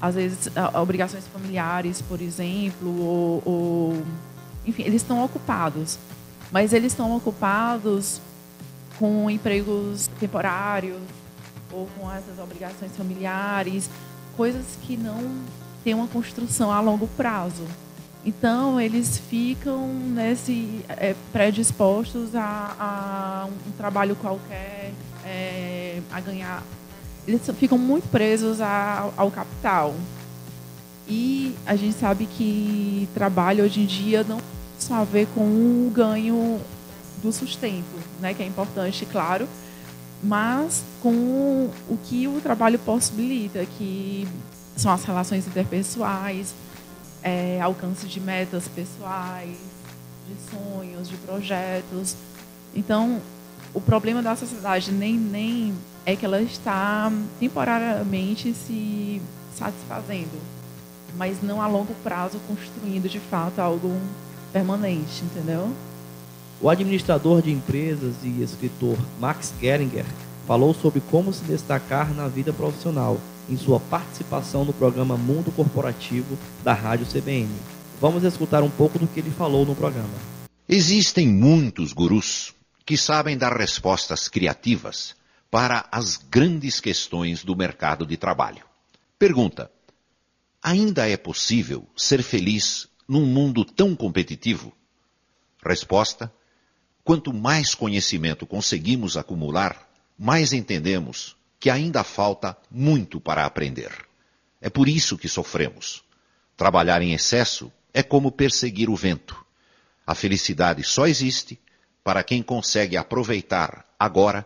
às 0.05 0.15
vezes 0.15 0.51
obrigações 0.75 1.27
familiares, 1.27 2.03
por 2.03 2.21
exemplo, 2.21 3.01
ou, 3.01 3.43
ou 3.45 4.03
enfim, 4.67 4.83
eles 4.83 5.03
estão 5.03 5.25
ocupados, 5.25 5.99
mas 6.53 6.73
eles 6.73 6.93
estão 6.93 7.17
ocupados 7.17 8.21
com 8.99 9.31
empregos 9.31 10.09
temporários 10.21 11.01
ou 11.73 11.89
com 11.99 12.11
essas 12.13 12.39
obrigações 12.39 12.93
familiares, 12.97 13.89
coisas 14.37 14.65
que 14.83 14.97
não 14.97 15.19
têm 15.83 15.95
uma 15.95 16.07
construção 16.07 16.71
a 16.71 16.81
longo 16.81 17.07
prazo. 17.09 17.65
Então, 18.27 18.81
eles 18.81 19.19
ficam 19.19 19.87
nesse 19.89 20.85
é, 20.89 21.15
predispostos 21.33 22.35
a, 22.35 22.75
a, 22.79 23.47
um 23.47 23.73
trabalho 23.73 24.17
qualquer, 24.17 24.93
é, 25.25 26.01
a 26.11 26.21
ganhar. 26.21 26.63
Eles 27.27 27.43
ficam 27.59 27.79
muito 27.79 28.09
presos 28.09 28.61
a, 28.61 29.11
ao 29.17 29.31
capital. 29.31 29.95
E 31.07 31.55
a 31.67 31.77
gente 31.77 31.97
sabe 31.99 32.27
que 32.27 33.09
trabalho 33.15 33.65
hoje 33.65 33.81
em 33.81 33.87
dia 33.87 34.25
não 34.25 34.41
só 34.79 34.95
a 34.95 35.05
ver 35.05 35.27
com 35.35 35.41
o 35.41 35.91
ganho 35.95 36.61
do 37.23 37.33
sustento, 37.33 37.85
né, 38.21 38.35
que 38.35 38.43
é 38.43 38.47
importante, 38.47 39.07
claro, 39.07 39.49
mas 40.23 40.83
com 41.03 41.71
o 41.89 41.99
que 42.05 42.29
o 42.29 42.41
trabalho 42.41 42.79
possibilita, 42.79 43.65
que 43.65 44.27
são 44.77 44.93
as 44.93 45.05
relações 45.05 45.47
interpessoais, 45.47 46.55
é, 47.23 47.61
alcance 47.61 48.07
de 48.07 48.21
metas 48.21 48.69
pessoais, 48.69 49.57
de 50.29 50.35
sonhos, 50.51 51.09
de 51.09 51.17
projetos. 51.19 52.17
Então, 52.75 53.21
o 53.73 53.81
problema 53.81 54.23
da 54.23 54.37
sociedade 54.37 54.93
nem, 54.93 55.17
nem 55.17 55.75
é 56.07 56.15
que 56.15 56.25
ela 56.25 56.41
está 56.43 57.11
temporariamente 57.41 58.53
se 58.53 59.21
satisfazendo, 59.57 60.39
mas 61.17 61.43
não 61.43 61.63
a 61.63 61.67
longo 61.67 61.95
prazo 62.03 62.39
construindo 62.47 63.09
de 63.09 63.21
fato 63.21 63.61
algo 63.61 63.91
permanente, 64.53 65.23
entendeu? 65.25 65.73
O 66.61 66.69
administrador 66.69 67.43
de 67.43 67.51
empresas 67.51 68.15
e 68.23 68.43
escritor 68.43 68.97
Max 69.21 69.53
Geringer 69.61 70.05
falou 70.47 70.75
sobre 70.75 71.01
como 71.11 71.33
se 71.33 71.45
destacar 71.45 72.13
na 72.15 72.29
vida 72.29 72.53
profissional 72.53 73.19
em 73.49 73.57
sua 73.57 73.81
participação 73.81 74.65
no 74.65 74.73
programa 74.73 75.17
Mundo 75.17 75.53
Corporativo 75.53 76.39
da 76.63 76.73
Rádio 76.73 77.07
CBN. 77.07 77.51
Vamos 78.01 78.25
escutar 78.25 78.63
um 78.63 78.71
pouco 78.71 78.99
do 78.99 79.07
que 79.07 79.21
ele 79.21 79.31
falou 79.31 79.65
no 79.65 79.75
programa. 79.75 80.15
Existem 80.69 81.29
muitos 81.29 81.93
gurus 81.93 82.55
que 82.87 82.97
sabem 82.97 83.37
dar 83.37 83.57
respostas 83.57 84.29
criativas 84.29 85.15
para 85.55 85.87
as 85.93 86.17
grandes 86.17 86.81
questões 86.81 87.45
do 87.45 87.55
mercado 87.55 88.05
de 88.05 88.17
trabalho. 88.17 88.65
Pergunta: 89.17 89.71
ainda 90.61 91.09
é 91.09 91.17
possível 91.17 91.87
ser 91.97 92.25
feliz 92.25 92.89
num 93.07 93.25
mundo 93.25 93.65
tão 93.65 93.95
competitivo? 93.95 94.73
Resposta: 95.65 96.35
quanto 97.05 97.33
mais 97.33 97.73
conhecimento 97.73 98.45
conseguimos 98.49 99.17
acumular, 99.17 99.89
mais 100.19 100.53
entendemos 100.53 101.37
que 101.61 101.71
ainda 101.71 102.03
falta 102.03 102.57
muito 102.69 103.21
para 103.21 103.47
aprender. 103.47 103.93
É 104.61 104.69
por 104.69 104.89
isso 104.89 105.17
que 105.17 105.29
sofremos. 105.29 106.03
Trabalhar 106.57 107.01
em 107.01 107.13
excesso 107.13 107.73
é 107.93 108.03
como 108.03 108.33
perseguir 108.33 108.91
o 108.91 108.97
vento. 108.97 109.47
A 110.05 110.17
felicidade 110.17 110.83
só 110.83 111.07
existe 111.07 111.61
para 112.03 112.25
quem 112.25 112.43
consegue 112.43 112.97
aproveitar 112.97 113.87
agora 113.97 114.45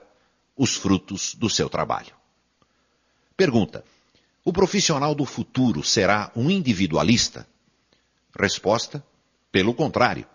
os 0.59 0.75
frutos 0.75 1.35
do 1.37 1.49
seu 1.49 1.71
trabalho. 1.71 2.13
Pergunta: 3.37 3.85
O 4.45 4.53
profissional 4.53 5.15
do 5.15 5.25
futuro 5.25 5.85
será 5.85 6.33
um 6.35 6.51
individualista? 6.51 7.47
Resposta: 8.39 9.03
Pelo 9.53 9.73
contrário. 9.73 10.27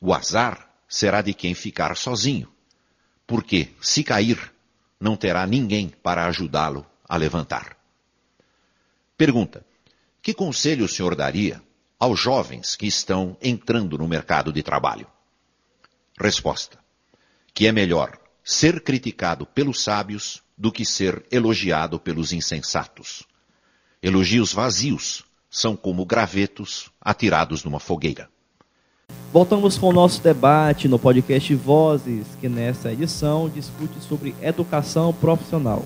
O 0.00 0.12
azar 0.12 0.68
será 0.88 1.22
de 1.22 1.32
quem 1.32 1.54
ficar 1.54 1.96
sozinho. 1.96 2.52
Porque, 3.24 3.70
se 3.80 4.02
cair, 4.02 4.52
não 5.00 5.16
terá 5.16 5.46
ninguém 5.46 5.88
para 5.88 6.26
ajudá-lo 6.26 6.84
a 7.08 7.16
levantar. 7.16 7.76
Pergunta: 9.16 9.64
Que 10.20 10.34
conselho 10.34 10.84
o 10.84 10.88
senhor 10.88 11.14
daria 11.14 11.62
aos 12.00 12.18
jovens 12.18 12.74
que 12.74 12.86
estão 12.86 13.36
entrando 13.40 13.96
no 13.96 14.08
mercado 14.08 14.52
de 14.52 14.62
trabalho? 14.64 15.06
Resposta: 16.18 16.76
Que 17.54 17.68
é 17.68 17.72
melhor 17.72 18.21
ser 18.44 18.80
criticado 18.80 19.46
pelos 19.46 19.82
sábios 19.82 20.42
do 20.56 20.72
que 20.72 20.84
ser 20.84 21.24
elogiado 21.30 21.98
pelos 21.98 22.32
insensatos. 22.32 23.24
Elogios 24.02 24.52
vazios 24.52 25.24
são 25.50 25.76
como 25.76 26.04
gravetos 26.04 26.90
atirados 27.00 27.62
numa 27.62 27.78
fogueira. 27.78 28.28
Voltamos 29.32 29.78
com 29.78 29.88
o 29.88 29.92
nosso 29.92 30.22
debate 30.22 30.88
no 30.88 30.98
podcast 30.98 31.54
Vozes, 31.54 32.26
que 32.40 32.48
nessa 32.48 32.92
edição 32.92 33.48
discute 33.48 34.00
sobre 34.00 34.34
educação 34.42 35.12
profissional. 35.12 35.84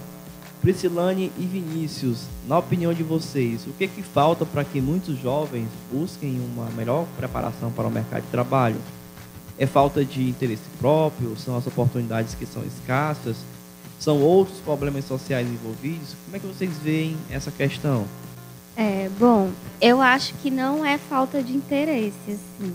Priscilane 0.61 1.31
e 1.39 1.47
Vinícius, 1.47 2.25
na 2.49 2.59
opinião 2.59 2.93
de 2.93 3.03
vocês, 3.03 3.67
o 3.67 3.73
que, 3.73 3.85
é 3.85 3.89
que 3.89 4.03
falta 4.03 4.45
para 4.45 4.65
que 4.65 4.81
muitos 4.81 5.21
jovens 5.21 5.69
busquem 5.93 6.41
uma 6.41 6.69
melhor 6.71 7.07
preparação 7.17 7.71
para 7.71 7.87
o 7.87 7.91
mercado 7.91 8.23
de 8.23 8.31
trabalho? 8.31 8.77
É 9.59 9.67
falta 9.67 10.05
de 10.05 10.29
interesse 10.29 10.63
próprio? 10.79 11.37
São 11.37 11.57
as 11.57 11.67
oportunidades 11.67 12.35
que 12.35 12.47
são 12.47 12.63
escassas? 12.65 13.37
São 13.99 14.21
outros 14.21 14.59
problemas 14.59 15.05
sociais 15.05 15.49
envolvidos? 15.49 16.15
Como 16.25 16.37
é 16.37 16.39
que 16.39 16.47
vocês 16.47 16.77
veem 16.79 17.17
essa 17.31 17.51
questão? 17.51 18.05
É, 18.77 19.09
bom, 19.19 19.51
eu 19.81 20.03
acho 20.03 20.35
que 20.35 20.51
não 20.51 20.85
é 20.85 20.99
falta 20.99 21.43
de 21.43 21.55
interesse, 21.55 22.15
assim 22.29 22.75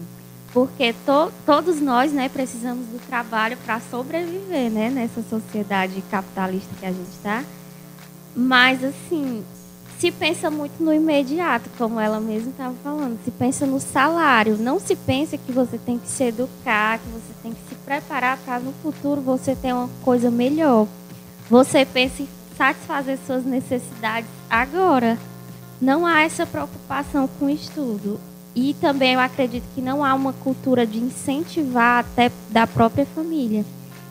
porque 0.53 0.93
to, 1.05 1.31
todos 1.45 1.79
nós 1.79 2.11
né, 2.11 2.29
precisamos 2.29 2.85
do 2.87 2.99
trabalho 3.07 3.57
para 3.65 3.79
sobreviver 3.79 4.69
né, 4.69 4.89
nessa 4.89 5.21
sociedade 5.23 6.03
capitalista 6.11 6.69
que 6.79 6.85
a 6.85 6.91
gente 6.91 7.09
está. 7.09 7.43
Mas, 8.35 8.83
assim, 8.83 9.43
se 10.01 10.11
pensa 10.11 10.49
muito 10.49 10.83
no 10.83 10.91
imediato, 10.91 11.69
como 11.77 11.99
ela 11.99 12.19
mesma 12.19 12.49
estava 12.49 12.73
falando. 12.83 13.23
Se 13.23 13.29
pensa 13.29 13.67
no 13.67 13.79
salário. 13.79 14.57
Não 14.57 14.79
se 14.79 14.95
pensa 14.95 15.37
que 15.37 15.51
você 15.51 15.77
tem 15.77 15.99
que 15.99 16.07
se 16.07 16.23
educar, 16.23 16.97
que 16.97 17.07
você 17.09 17.33
tem 17.43 17.53
que 17.53 17.61
se 17.69 17.75
preparar 17.75 18.39
para 18.39 18.59
no 18.59 18.73
futuro 18.81 19.21
você 19.21 19.55
ter 19.55 19.71
uma 19.71 19.87
coisa 20.03 20.31
melhor. 20.31 20.87
Você 21.47 21.85
pensa 21.85 22.23
em 22.23 22.27
satisfazer 22.57 23.19
suas 23.27 23.45
necessidades 23.45 24.27
agora. 24.49 25.19
Não 25.79 26.03
há 26.03 26.23
essa 26.23 26.47
preocupação 26.47 27.29
com 27.37 27.45
o 27.45 27.49
estudo. 27.51 28.19
E 28.55 28.73
também 28.81 29.13
eu 29.13 29.19
acredito 29.19 29.65
que 29.75 29.81
não 29.83 30.03
há 30.03 30.15
uma 30.15 30.33
cultura 30.33 30.83
de 30.83 30.97
incentivar 30.97 31.99
até 31.99 32.31
da 32.49 32.65
própria 32.65 33.05
família, 33.05 33.63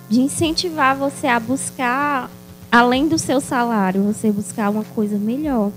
de 0.08 0.20
incentivar 0.20 0.96
você 0.96 1.26
a 1.26 1.40
buscar 1.40 2.30
além 2.70 3.08
do 3.08 3.18
seu 3.18 3.40
salário, 3.40 4.02
você 4.02 4.30
buscar 4.30 4.70
uma 4.70 4.84
coisa 4.84 5.18
melhor. 5.18 5.70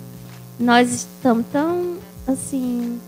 Nós 0.60 0.92
estamos 0.92 1.46
tão 1.52 1.98
assim 2.28 3.00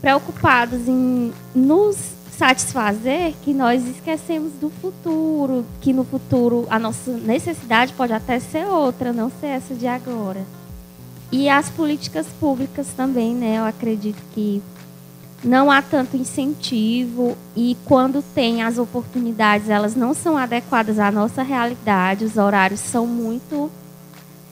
preocupados 0.00 0.88
em 0.88 1.32
nos 1.54 1.96
satisfazer 2.36 3.34
que 3.42 3.54
nós 3.54 3.86
esquecemos 3.86 4.52
do 4.60 4.68
futuro, 4.68 5.64
que 5.80 5.92
no 5.92 6.04
futuro 6.04 6.66
a 6.68 6.78
nossa 6.78 7.12
necessidade 7.12 7.92
pode 7.94 8.12
até 8.12 8.38
ser 8.38 8.66
outra, 8.66 9.12
não 9.12 9.30
ser 9.40 9.46
essa 9.48 9.74
de 9.74 9.86
agora. 9.86 10.44
E 11.32 11.48
as 11.48 11.68
políticas 11.70 12.26
públicas 12.38 12.88
também, 12.96 13.34
né? 13.34 13.58
Eu 13.58 13.64
acredito 13.64 14.22
que 14.32 14.62
não 15.46 15.70
há 15.70 15.80
tanto 15.80 16.16
incentivo 16.16 17.36
e 17.56 17.76
quando 17.84 18.20
tem 18.34 18.64
as 18.64 18.78
oportunidades, 18.78 19.70
elas 19.70 19.94
não 19.94 20.12
são 20.12 20.36
adequadas 20.36 20.98
à 20.98 21.10
nossa 21.12 21.40
realidade, 21.40 22.24
os 22.24 22.36
horários 22.36 22.80
são 22.80 23.06
muito 23.06 23.70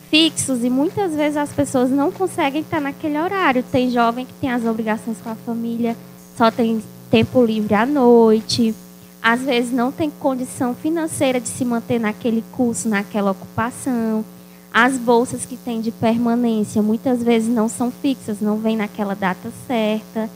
fixos 0.09 0.63
e 0.63 0.71
muitas 0.71 1.13
vezes 1.13 1.37
as 1.37 1.51
pessoas 1.51 1.91
não 1.91 2.13
conseguem 2.13 2.61
estar 2.61 2.81
naquele 2.81 3.19
horário. 3.19 3.65
Tem 3.73 3.91
jovem 3.91 4.25
que 4.25 4.33
tem 4.35 4.53
as 4.53 4.65
obrigações 4.65 5.19
com 5.19 5.31
a 5.31 5.35
família, 5.35 5.97
só 6.39 6.49
tem 6.49 6.81
tempo 7.11 7.45
livre 7.45 7.75
à 7.75 7.85
noite, 7.85 8.73
às 9.21 9.41
vezes 9.41 9.73
não 9.73 9.91
tem 9.91 10.09
condição 10.09 10.77
financeira 10.77 11.41
de 11.41 11.49
se 11.49 11.65
manter 11.65 11.99
naquele 11.99 12.45
curso, 12.53 12.89
naquela 12.89 13.33
ocupação. 13.33 14.25
As 14.73 14.97
bolsas 14.97 15.45
que 15.45 15.57
tem 15.57 15.81
de 15.81 15.91
permanência 15.91 16.81
muitas 16.81 17.21
vezes 17.21 17.49
não 17.49 17.69
são 17.69 17.91
fixas, 17.91 18.41
não 18.41 18.59
vem 18.59 18.77
naquela 18.77 19.15
data 19.15 19.51
certa. 19.67 20.31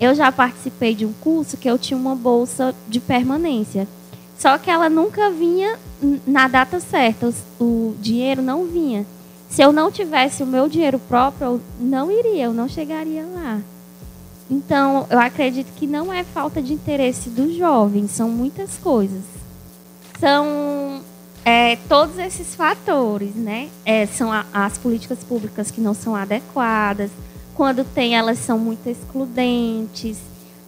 Eu 0.00 0.14
já 0.14 0.32
participei 0.32 0.94
de 0.94 1.04
um 1.04 1.12
curso 1.12 1.56
que 1.56 1.68
eu 1.68 1.78
tinha 1.78 1.98
uma 1.98 2.14
bolsa 2.14 2.74
de 2.88 2.98
permanência. 2.98 3.86
Só 4.38 4.56
que 4.56 4.70
ela 4.70 4.88
nunca 4.88 5.30
vinha 5.30 5.78
na 6.26 6.48
data 6.48 6.80
certa, 6.80 7.30
o, 7.60 7.94
dinheiro 8.00 8.40
não 8.40 8.64
vinha. 8.64 9.04
Se 9.50 9.60
eu 9.60 9.72
não 9.72 9.90
tivesse 9.90 10.42
o 10.42 10.46
meu 10.46 10.68
dinheiro 10.68 10.98
próprio, 10.98 11.46
eu 11.46 11.60
não 11.78 12.10
iria, 12.10 12.44
eu 12.44 12.54
não 12.54 12.66
chegaria 12.66 13.26
lá. 13.26 13.60
Então, 14.50 15.06
eu 15.10 15.18
acredito 15.18 15.72
que 15.76 15.86
não 15.86 16.12
é 16.12 16.24
falta 16.24 16.62
de 16.62 16.72
interesse 16.72 17.28
dos 17.28 17.54
jovens, 17.54 18.10
são 18.12 18.30
muitas 18.30 18.78
coisas. 18.78 19.22
São 20.18 21.02
é, 21.44 21.76
todos 21.88 22.18
esses 22.18 22.54
fatores, 22.54 23.34
né? 23.34 23.68
É, 23.84 24.06
são 24.06 24.32
a, 24.32 24.44
as 24.52 24.78
políticas 24.78 25.18
públicas 25.22 25.70
que 25.70 25.80
não 25.80 25.94
são 25.94 26.16
adequadas, 26.16 27.10
quando 27.60 27.84
tem, 27.84 28.16
elas 28.16 28.38
são 28.38 28.58
muito 28.58 28.88
excludentes. 28.88 30.16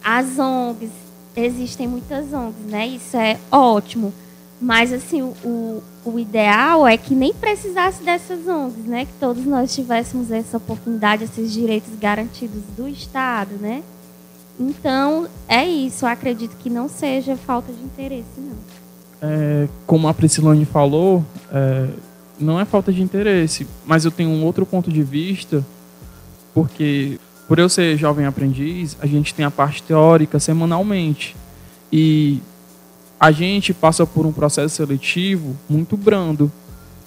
As 0.03 0.37
ONGs, 0.37 0.91
existem 1.35 1.87
muitas 1.87 2.31
ONGs, 2.31 2.65
né? 2.69 2.85
Isso 2.85 3.17
é 3.17 3.39
ótimo. 3.51 4.13
Mas, 4.61 4.93
assim, 4.93 5.23
o, 5.23 5.81
o 6.05 6.19
ideal 6.19 6.87
é 6.87 6.95
que 6.95 7.15
nem 7.15 7.33
precisasse 7.33 8.03
dessas 8.03 8.47
ONGs, 8.47 8.85
né? 8.85 9.05
Que 9.05 9.13
todos 9.19 9.43
nós 9.43 9.73
tivéssemos 9.73 10.29
essa 10.29 10.57
oportunidade, 10.57 11.23
esses 11.23 11.51
direitos 11.51 11.89
garantidos 11.99 12.61
do 12.77 12.87
Estado, 12.87 13.55
né? 13.59 13.81
Então, 14.59 15.27
é 15.47 15.65
isso. 15.67 16.05
Eu 16.05 16.09
acredito 16.09 16.55
que 16.57 16.69
não 16.69 16.87
seja 16.87 17.35
falta 17.35 17.73
de 17.73 17.81
interesse, 17.81 18.37
não. 18.37 18.55
É, 19.19 19.67
como 19.87 20.07
a 20.07 20.13
Priscilane 20.13 20.63
falou, 20.63 21.25
é, 21.51 21.89
não 22.39 22.59
é 22.59 22.65
falta 22.65 22.93
de 22.93 23.01
interesse, 23.01 23.65
mas 23.83 24.05
eu 24.05 24.11
tenho 24.11 24.29
um 24.29 24.45
outro 24.45 24.63
ponto 24.63 24.91
de 24.91 25.01
vista 25.01 25.65
porque 26.53 27.19
por 27.47 27.59
eu 27.59 27.67
ser 27.67 27.97
jovem 27.97 28.25
aprendiz, 28.25 28.97
a 29.01 29.05
gente 29.05 29.33
tem 29.33 29.45
a 29.45 29.51
parte 29.51 29.83
teórica 29.83 30.39
semanalmente. 30.39 31.35
E 31.91 32.39
a 33.19 33.31
gente 33.31 33.73
passa 33.73 34.05
por 34.05 34.25
um 34.25 34.31
processo 34.31 34.75
seletivo 34.75 35.55
muito 35.69 35.95
brando 35.95 36.51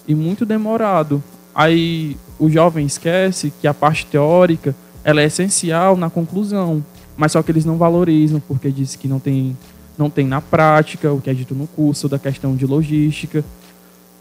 e 0.06 0.14
muito 0.14 0.46
demorado. 0.46 1.22
Aí 1.54 2.16
o 2.38 2.50
jovem 2.50 2.86
esquece 2.86 3.52
que 3.60 3.66
a 3.66 3.74
parte 3.74 4.06
teórica 4.06 4.74
ela 5.02 5.20
é 5.20 5.24
essencial 5.24 5.96
na 5.96 6.10
conclusão, 6.10 6.84
mas 7.16 7.32
só 7.32 7.42
que 7.42 7.50
eles 7.50 7.64
não 7.64 7.76
valorizam 7.76 8.40
porque 8.40 8.70
diz 8.70 8.96
que 8.96 9.08
não 9.08 9.18
tem 9.18 9.56
não 9.96 10.10
tem 10.10 10.26
na 10.26 10.42
prática 10.42 11.10
o 11.10 11.20
que 11.20 11.30
é 11.30 11.34
dito 11.34 11.54
no 11.54 11.66
curso 11.66 12.08
da 12.08 12.18
questão 12.18 12.54
de 12.54 12.66
logística. 12.66 13.42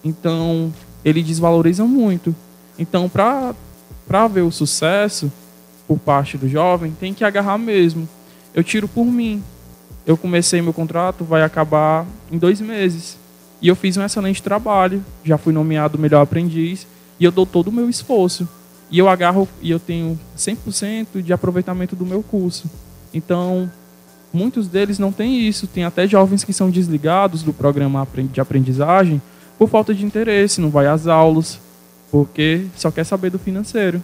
Então, 0.03 0.73
eles 1.03 1.25
desvalorizam 1.25 1.87
muito. 1.87 2.33
Então, 2.79 3.09
para 3.09 3.53
para 4.07 4.27
ver 4.27 4.41
o 4.41 4.51
sucesso 4.51 5.31
por 5.87 5.99
parte 5.99 6.37
do 6.37 6.47
jovem, 6.47 6.91
tem 6.91 7.13
que 7.13 7.23
agarrar 7.23 7.57
mesmo. 7.57 8.07
Eu 8.53 8.63
tiro 8.63 8.87
por 8.87 9.05
mim. 9.05 9.43
Eu 10.05 10.15
comecei 10.15 10.61
meu 10.61 10.73
contrato, 10.73 11.23
vai 11.23 11.41
acabar 11.43 12.05
em 12.31 12.37
dois 12.37 12.61
meses. 12.61 13.17
E 13.61 13.67
eu 13.67 13.75
fiz 13.75 13.97
um 13.97 14.03
excelente 14.03 14.41
trabalho. 14.41 15.03
Já 15.23 15.37
fui 15.37 15.51
nomeado 15.53 15.97
melhor 15.97 16.21
aprendiz. 16.21 16.87
E 17.19 17.25
eu 17.25 17.31
dou 17.31 17.45
todo 17.45 17.69
o 17.69 17.71
meu 17.71 17.89
esforço. 17.89 18.47
E 18.91 18.99
eu 18.99 19.09
agarro 19.09 19.47
e 19.61 19.71
eu 19.71 19.79
tenho 19.79 20.19
100% 20.37 21.21
de 21.21 21.33
aproveitamento 21.33 21.95
do 21.95 22.05
meu 22.05 22.21
curso. 22.21 22.69
Então, 23.13 23.69
muitos 24.31 24.67
deles 24.67 24.99
não 24.99 25.11
têm 25.11 25.47
isso. 25.47 25.65
Tem 25.65 25.83
até 25.83 26.07
jovens 26.07 26.43
que 26.43 26.53
são 26.53 26.69
desligados 26.69 27.41
do 27.41 27.51
programa 27.51 28.07
de 28.31 28.39
aprendizagem 28.39 29.21
por 29.57 29.69
falta 29.69 29.93
de 29.93 30.05
interesse, 30.05 30.59
não 30.59 30.69
vai 30.69 30.85
às 30.87 31.07
aulas, 31.07 31.59
porque 32.15 32.67
só 32.77 32.89
quer 32.89 33.03
saber 33.03 33.29
do 33.29 33.37
financeiro 33.37 34.01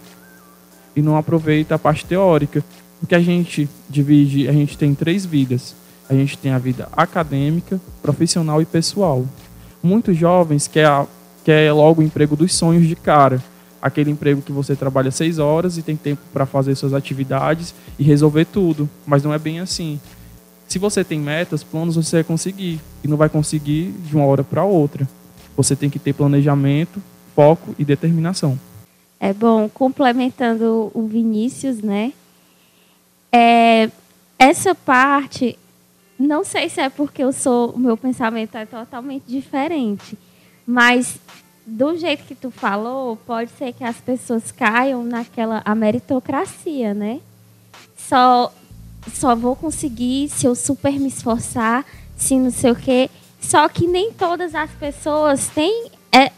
e 0.94 1.00
não 1.00 1.16
aproveita 1.16 1.76
a 1.76 1.78
parte 1.78 2.04
teórica. 2.04 2.62
Porque 3.00 3.14
a 3.14 3.20
gente 3.20 3.66
divide, 3.88 4.46
a 4.50 4.52
gente 4.52 4.76
tem 4.76 4.94
três 4.94 5.24
vidas. 5.24 5.74
A 6.10 6.12
gente 6.12 6.36
tem 6.36 6.52
a 6.52 6.58
vida 6.58 6.90
acadêmica, 6.92 7.80
profissional 8.02 8.60
e 8.60 8.66
pessoal. 8.66 9.24
Muitos 9.82 10.14
jovens 10.14 10.68
querem 10.68 11.06
quer 11.42 11.72
logo 11.72 12.02
o 12.02 12.04
emprego 12.04 12.36
dos 12.36 12.54
sonhos 12.54 12.86
de 12.86 12.94
cara. 12.94 13.42
Aquele 13.80 14.10
emprego 14.10 14.42
que 14.42 14.52
você 14.52 14.76
trabalha 14.76 15.10
seis 15.10 15.38
horas 15.38 15.78
e 15.78 15.82
tem 15.82 15.96
tempo 15.96 16.20
para 16.34 16.44
fazer 16.44 16.74
suas 16.74 16.92
atividades 16.92 17.74
e 17.98 18.04
resolver 18.04 18.44
tudo. 18.44 18.90
Mas 19.06 19.22
não 19.22 19.32
é 19.32 19.38
bem 19.38 19.58
assim. 19.58 19.98
Se 20.68 20.78
você 20.78 21.02
tem 21.02 21.18
metas, 21.18 21.64
planos, 21.64 21.96
você 21.96 22.16
vai 22.16 22.24
conseguir. 22.24 22.78
E 23.02 23.08
não 23.08 23.16
vai 23.16 23.30
conseguir 23.30 23.90
de 24.06 24.14
uma 24.14 24.26
hora 24.26 24.44
para 24.44 24.64
outra. 24.64 25.08
Você 25.56 25.74
tem 25.74 25.88
que 25.88 25.98
ter 25.98 26.12
planejamento, 26.12 27.00
foco 27.34 27.74
e 27.78 27.84
determinação. 27.84 28.58
É 29.18 29.32
bom, 29.32 29.68
complementando 29.68 30.90
o 30.94 31.06
Vinícius, 31.06 31.80
né? 31.80 32.12
É, 33.30 33.90
essa 34.38 34.74
parte, 34.74 35.58
não 36.18 36.44
sei 36.44 36.68
se 36.68 36.80
é 36.80 36.88
porque 36.88 37.22
eu 37.22 37.32
sou, 37.32 37.70
o 37.70 37.78
meu 37.78 37.96
pensamento 37.96 38.56
é 38.56 38.66
totalmente 38.66 39.24
diferente, 39.26 40.18
mas 40.66 41.18
do 41.64 41.96
jeito 41.96 42.24
que 42.24 42.34
tu 42.34 42.50
falou, 42.50 43.16
pode 43.16 43.50
ser 43.52 43.72
que 43.72 43.84
as 43.84 43.96
pessoas 43.96 44.50
caiam 44.50 45.04
naquela 45.04 45.62
a 45.64 45.74
meritocracia, 45.74 46.92
né? 46.92 47.20
Só 47.96 48.52
só 49.12 49.34
vou 49.34 49.56
conseguir 49.56 50.28
se 50.28 50.46
eu 50.46 50.54
super 50.54 50.92
me 50.98 51.08
esforçar, 51.08 51.84
se 52.16 52.38
não 52.38 52.50
sei 52.50 52.70
o 52.70 52.76
quê. 52.76 53.10
Só 53.40 53.68
que 53.68 53.86
nem 53.86 54.12
todas 54.12 54.54
as 54.54 54.70
pessoas 54.72 55.48
têm 55.48 55.90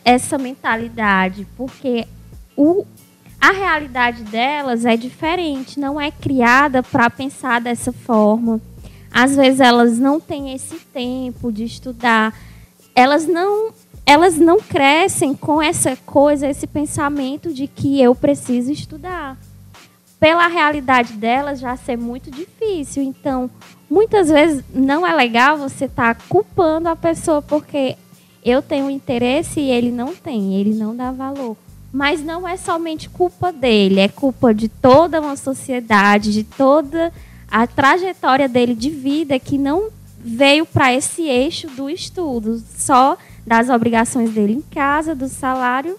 essa 0.04 0.38
mentalidade, 0.38 1.46
porque 1.56 2.06
o, 2.56 2.86
a 3.40 3.50
realidade 3.50 4.22
delas 4.22 4.84
é 4.84 4.96
diferente, 4.96 5.80
não 5.80 6.00
é 6.00 6.10
criada 6.10 6.82
para 6.82 7.10
pensar 7.10 7.60
dessa 7.60 7.92
forma. 7.92 8.60
Às 9.10 9.34
vezes 9.36 9.60
elas 9.60 9.98
não 9.98 10.20
têm 10.20 10.54
esse 10.54 10.76
tempo 10.92 11.50
de 11.50 11.64
estudar, 11.64 12.34
elas 12.94 13.26
não 13.26 13.72
elas 14.06 14.36
não 14.36 14.60
crescem 14.60 15.34
com 15.34 15.62
essa 15.62 15.96
coisa, 16.04 16.46
esse 16.46 16.66
pensamento 16.66 17.54
de 17.54 17.66
que 17.66 18.00
eu 18.02 18.14
preciso 18.14 18.70
estudar. 18.70 19.38
Pela 20.20 20.46
realidade 20.46 21.14
delas 21.14 21.58
já 21.58 21.74
ser 21.76 21.96
muito 21.96 22.30
difícil. 22.30 23.02
Então, 23.02 23.50
muitas 23.88 24.28
vezes 24.28 24.62
não 24.74 25.06
é 25.06 25.14
legal 25.14 25.56
você 25.56 25.86
estar 25.86 26.14
tá 26.14 26.22
culpando 26.28 26.88
a 26.88 26.96
pessoa 26.96 27.40
porque 27.40 27.96
eu 28.44 28.60
tenho 28.60 28.90
interesse 28.90 29.58
e 29.58 29.70
ele 29.70 29.90
não 29.90 30.14
tem, 30.14 30.54
ele 30.54 30.74
não 30.74 30.94
dá 30.94 31.10
valor. 31.10 31.56
Mas 31.92 32.22
não 32.22 32.46
é 32.46 32.56
somente 32.56 33.08
culpa 33.08 33.52
dele, 33.52 34.00
é 34.00 34.08
culpa 34.08 34.52
de 34.52 34.68
toda 34.68 35.20
uma 35.20 35.36
sociedade, 35.36 36.32
de 36.32 36.44
toda 36.44 37.12
a 37.50 37.66
trajetória 37.66 38.48
dele 38.48 38.74
de 38.74 38.90
vida 38.90 39.38
que 39.38 39.56
não 39.56 39.88
veio 40.18 40.66
para 40.66 40.92
esse 40.92 41.22
eixo 41.22 41.68
do 41.68 41.88
estudo, 41.88 42.62
só 42.76 43.16
das 43.46 43.68
obrigações 43.68 44.30
dele 44.30 44.54
em 44.54 44.60
casa, 44.60 45.14
do 45.14 45.28
salário 45.28 45.98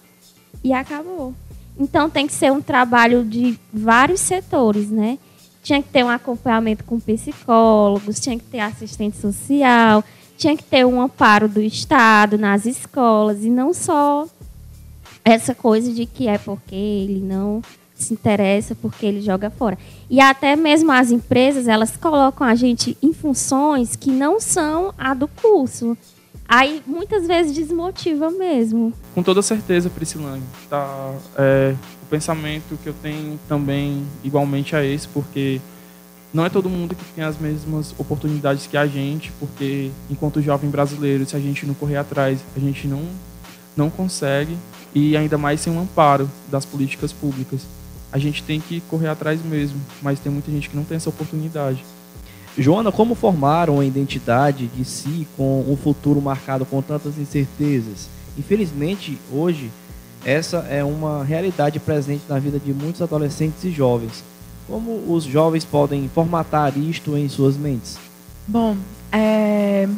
e 0.62 0.72
acabou. 0.72 1.32
Então 1.78 2.10
tem 2.10 2.26
que 2.26 2.32
ser 2.32 2.52
um 2.52 2.60
trabalho 2.60 3.24
de 3.24 3.58
vários 3.72 4.20
setores, 4.20 4.90
né? 4.90 5.18
Tinha 5.62 5.82
que 5.82 5.88
ter 5.88 6.04
um 6.04 6.08
acompanhamento 6.08 6.84
com 6.84 7.00
psicólogos, 7.00 8.20
tinha 8.20 8.38
que 8.38 8.44
ter 8.44 8.60
assistente 8.60 9.16
social, 9.16 10.04
tinha 10.36 10.56
que 10.56 10.64
ter 10.64 10.84
um 10.84 11.00
amparo 11.00 11.48
do 11.48 11.60
Estado 11.60 12.36
nas 12.38 12.66
escolas 12.66 13.44
e 13.44 13.50
não 13.50 13.72
só 13.72 14.26
essa 15.24 15.54
coisa 15.54 15.92
de 15.92 16.06
que 16.06 16.28
é 16.28 16.38
porque 16.38 16.74
ele 16.74 17.20
não 17.20 17.62
se 17.94 18.12
interessa 18.12 18.74
porque 18.74 19.06
ele 19.06 19.20
joga 19.20 19.50
fora. 19.50 19.78
E 20.08 20.20
até 20.20 20.54
mesmo 20.54 20.92
as 20.92 21.10
empresas, 21.10 21.66
elas 21.66 21.96
colocam 21.96 22.46
a 22.46 22.54
gente 22.54 22.96
em 23.02 23.12
funções 23.12 23.96
que 23.96 24.10
não 24.10 24.38
são 24.38 24.92
a 24.96 25.14
do 25.14 25.26
curso. 25.26 25.96
Aí 26.48 26.82
muitas 26.86 27.26
vezes 27.26 27.52
desmotiva 27.52 28.30
mesmo. 28.30 28.92
Com 29.14 29.22
toda 29.22 29.42
certeza, 29.42 29.90
Priscilane. 29.90 30.42
Tá, 30.70 31.12
é, 31.36 31.74
o 32.02 32.06
pensamento 32.06 32.78
que 32.82 32.88
eu 32.88 32.94
tenho 33.02 33.38
também 33.48 34.04
igualmente 34.22 34.76
a 34.76 34.84
esse, 34.84 35.08
porque 35.08 35.60
não 36.36 36.44
é 36.44 36.50
todo 36.50 36.68
mundo 36.68 36.94
que 36.94 37.04
tem 37.14 37.24
as 37.24 37.38
mesmas 37.38 37.94
oportunidades 37.98 38.66
que 38.66 38.76
a 38.76 38.86
gente, 38.86 39.32
porque 39.40 39.90
enquanto 40.10 40.42
jovem 40.42 40.68
brasileiro, 40.68 41.26
se 41.26 41.34
a 41.34 41.40
gente 41.40 41.64
não 41.64 41.74
correr 41.74 41.96
atrás, 41.96 42.40
a 42.54 42.60
gente 42.60 42.86
não, 42.86 43.02
não 43.76 43.88
consegue, 43.88 44.56
e 44.94 45.16
ainda 45.16 45.38
mais 45.38 45.60
sem 45.60 45.72
um 45.72 45.80
amparo 45.80 46.30
das 46.50 46.64
políticas 46.64 47.12
públicas 47.12 47.62
a 48.12 48.18
gente 48.18 48.42
tem 48.42 48.60
que 48.60 48.80
correr 48.82 49.08
atrás 49.08 49.44
mesmo, 49.44 49.78
mas 50.00 50.18
tem 50.18 50.32
muita 50.32 50.50
gente 50.50 50.70
que 50.70 50.76
não 50.76 50.84
tem 50.84 50.96
essa 50.96 51.10
oportunidade. 51.10 51.84
Joana, 52.56 52.90
como 52.90 53.14
formar 53.14 53.68
uma 53.68 53.84
identidade 53.84 54.68
de 54.68 54.84
si 54.84 55.26
com 55.36 55.64
um 55.68 55.76
futuro 55.76 56.20
marcado 56.22 56.64
com 56.64 56.80
tantas 56.80 57.18
incertezas? 57.18 58.08
Infelizmente, 58.38 59.18
hoje, 59.30 59.70
essa 60.24 60.58
é 60.70 60.82
uma 60.82 61.22
realidade 61.24 61.78
presente 61.78 62.22
na 62.28 62.38
vida 62.38 62.58
de 62.58 62.72
muitos 62.72 63.02
adolescentes 63.02 63.62
e 63.64 63.70
jovens. 63.70 64.24
Como 64.66 65.12
os 65.12 65.24
jovens 65.24 65.64
podem 65.64 66.08
formatar 66.08 66.76
isto 66.76 67.16
em 67.16 67.28
suas 67.28 67.56
mentes? 67.56 67.98
Bom, 68.46 68.76
é, 69.12 69.88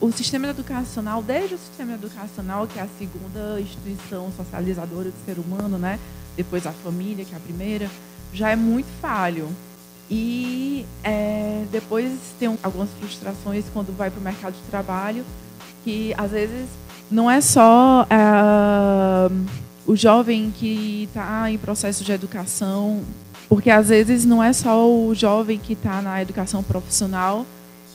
o 0.00 0.10
sistema 0.12 0.48
educacional, 0.48 1.22
desde 1.22 1.54
o 1.54 1.58
sistema 1.58 1.94
educacional, 1.94 2.66
que 2.66 2.78
é 2.78 2.82
a 2.82 2.88
segunda 2.98 3.60
instituição 3.60 4.30
socializadora 4.36 5.10
do 5.10 5.24
ser 5.24 5.38
humano, 5.38 5.78
né? 5.78 5.98
depois 6.36 6.66
a 6.66 6.72
família, 6.72 7.24
que 7.24 7.32
é 7.32 7.36
a 7.36 7.40
primeira, 7.40 7.90
já 8.32 8.50
é 8.50 8.56
muito 8.56 8.88
falho. 9.00 9.48
E 10.10 10.84
é, 11.02 11.64
depois 11.72 12.12
tem 12.38 12.58
algumas 12.62 12.90
frustrações 13.00 13.64
quando 13.72 13.96
vai 13.96 14.10
para 14.10 14.20
o 14.20 14.22
mercado 14.22 14.54
de 14.54 14.62
trabalho, 14.70 15.24
que 15.82 16.14
às 16.18 16.30
vezes 16.30 16.68
não 17.10 17.30
é 17.30 17.40
só 17.40 18.06
é, 18.10 19.32
o 19.86 19.96
jovem 19.96 20.52
que 20.58 21.04
está 21.04 21.50
em 21.50 21.56
processo 21.56 22.04
de 22.04 22.12
educação, 22.12 23.02
porque 23.54 23.70
às 23.70 23.88
vezes 23.88 24.24
não 24.24 24.42
é 24.42 24.52
só 24.52 24.84
o 24.84 25.14
jovem 25.14 25.60
que 25.60 25.74
está 25.74 26.02
na 26.02 26.20
educação 26.20 26.60
profissional, 26.60 27.46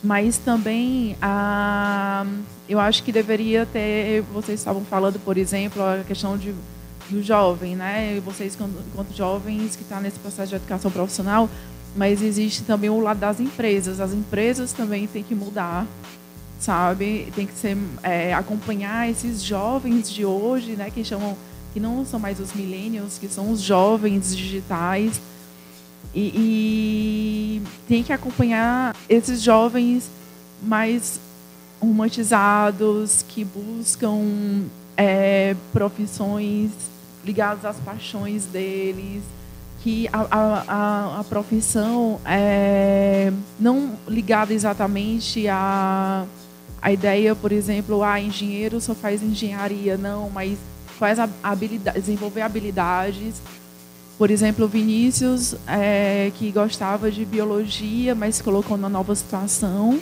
mas 0.02 0.38
também 0.38 1.18
a, 1.22 2.26
eu 2.70 2.80
acho 2.80 3.04
que 3.04 3.12
deveria 3.12 3.66
ter, 3.66 4.22
vocês 4.34 4.58
estavam 4.58 4.86
falando, 4.86 5.20
por 5.20 5.38
exemplo, 5.38 5.84
a 5.84 6.02
questão 6.08 6.38
de 6.38 6.56
do 7.10 7.22
jovem, 7.22 7.76
né? 7.76 8.22
Vocês, 8.24 8.58
enquanto 8.88 9.14
jovens 9.14 9.76
que 9.76 9.82
estão 9.82 9.98
tá 9.98 10.02
nesse 10.02 10.18
processo 10.20 10.48
de 10.48 10.56
educação 10.56 10.90
profissional, 10.90 11.50
mas 11.94 12.22
existe 12.22 12.64
também 12.64 12.90
o 12.90 13.02
lado 13.02 13.20
das 13.20 13.42
empresas. 13.42 14.00
As 14.00 14.14
empresas 14.14 14.72
também 14.72 15.08
têm 15.08 15.24
que 15.24 15.36
mudar, 15.36 15.86
sabe? 16.58 17.34
Tem 17.36 17.46
que 17.46 17.54
ser 17.54 17.78
é, 18.02 18.34
acompanhar 18.34 19.10
esses 19.10 19.44
jovens 19.44 20.10
de 20.10 20.24
hoje, 20.24 20.78
né? 20.78 20.90
Que 20.90 21.04
chamam, 21.04 21.36
que 21.74 21.82
não 21.82 22.06
são 22.06 22.18
mais 22.18 22.40
os 22.40 22.54
millennials, 22.54 23.18
que 23.18 23.28
são 23.28 23.52
os 23.52 23.60
jovens 23.60 24.34
digitais. 24.34 25.20
E, 26.14 26.32
e 26.36 27.62
tem 27.88 28.04
que 28.04 28.12
acompanhar 28.12 28.96
esses 29.08 29.42
jovens 29.42 30.10
mais 30.62 31.20
romantizados, 31.80 33.24
que 33.28 33.46
buscam 33.46 34.66
é, 34.98 35.56
profissões 35.72 36.72
ligados 37.24 37.64
às 37.64 37.78
paixões 37.78 38.46
deles, 38.46 39.24
que 39.82 40.10
a, 40.12 40.28
a, 40.32 41.20
a 41.20 41.24
profissão 41.24 42.20
é 42.26 43.32
não 43.60 43.98
ligada 44.08 44.54
exatamente 44.54 45.48
à, 45.48 46.26
à 46.82 46.92
ideia, 46.92 47.34
por 47.36 47.52
exemplo, 47.52 48.04
ah, 48.04 48.20
engenheiro 48.20 48.82
só 48.82 48.94
faz 48.94 49.24
engenharia, 49.24 49.98
não, 49.98 50.30
mas 50.30 50.58
faz 50.98 51.18
habilidade, 51.42 52.00
desenvolver 52.00 52.42
habilidades. 52.42 53.42
Por 54.20 54.30
exemplo, 54.30 54.68
Vinícius, 54.68 55.56
é, 55.66 56.30
que 56.36 56.52
gostava 56.52 57.10
de 57.10 57.24
biologia, 57.24 58.14
mas 58.14 58.36
se 58.36 58.44
colocou 58.44 58.76
numa 58.76 58.90
nova 58.90 59.16
situação 59.16 59.98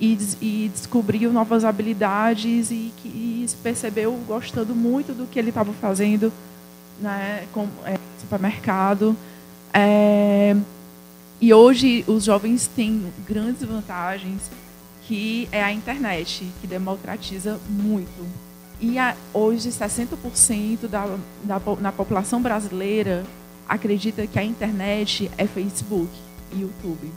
e, 0.00 0.18
e 0.40 0.70
descobriu 0.72 1.30
novas 1.30 1.62
habilidades 1.62 2.70
e 2.70 2.90
que 2.96 3.44
se 3.46 3.54
percebeu 3.56 4.18
gostando 4.26 4.74
muito 4.74 5.12
do 5.12 5.26
que 5.26 5.38
ele 5.38 5.50
estava 5.50 5.74
fazendo 5.74 6.32
né, 7.02 7.44
com, 7.52 7.68
é, 7.84 7.98
supermercado. 8.18 9.14
É, 9.74 10.56
e 11.38 11.52
hoje 11.52 12.02
os 12.08 12.24
jovens 12.24 12.66
têm 12.66 13.12
grandes 13.28 13.62
vantagens, 13.62 14.40
que 15.06 15.46
é 15.52 15.62
a 15.62 15.70
internet, 15.70 16.46
que 16.62 16.66
democratiza 16.66 17.60
muito. 17.68 18.26
E 18.80 18.98
a, 18.98 19.14
hoje 19.34 19.68
60% 19.68 20.88
da, 20.88 21.04
da, 21.44 21.60
na 21.78 21.92
população 21.92 22.40
brasileira 22.40 23.22
acredita 23.70 24.26
que 24.26 24.36
a 24.36 24.42
internet 24.42 25.30
é 25.38 25.46
Facebook 25.46 26.10
e 26.52 26.62
YouTube. 26.62 27.08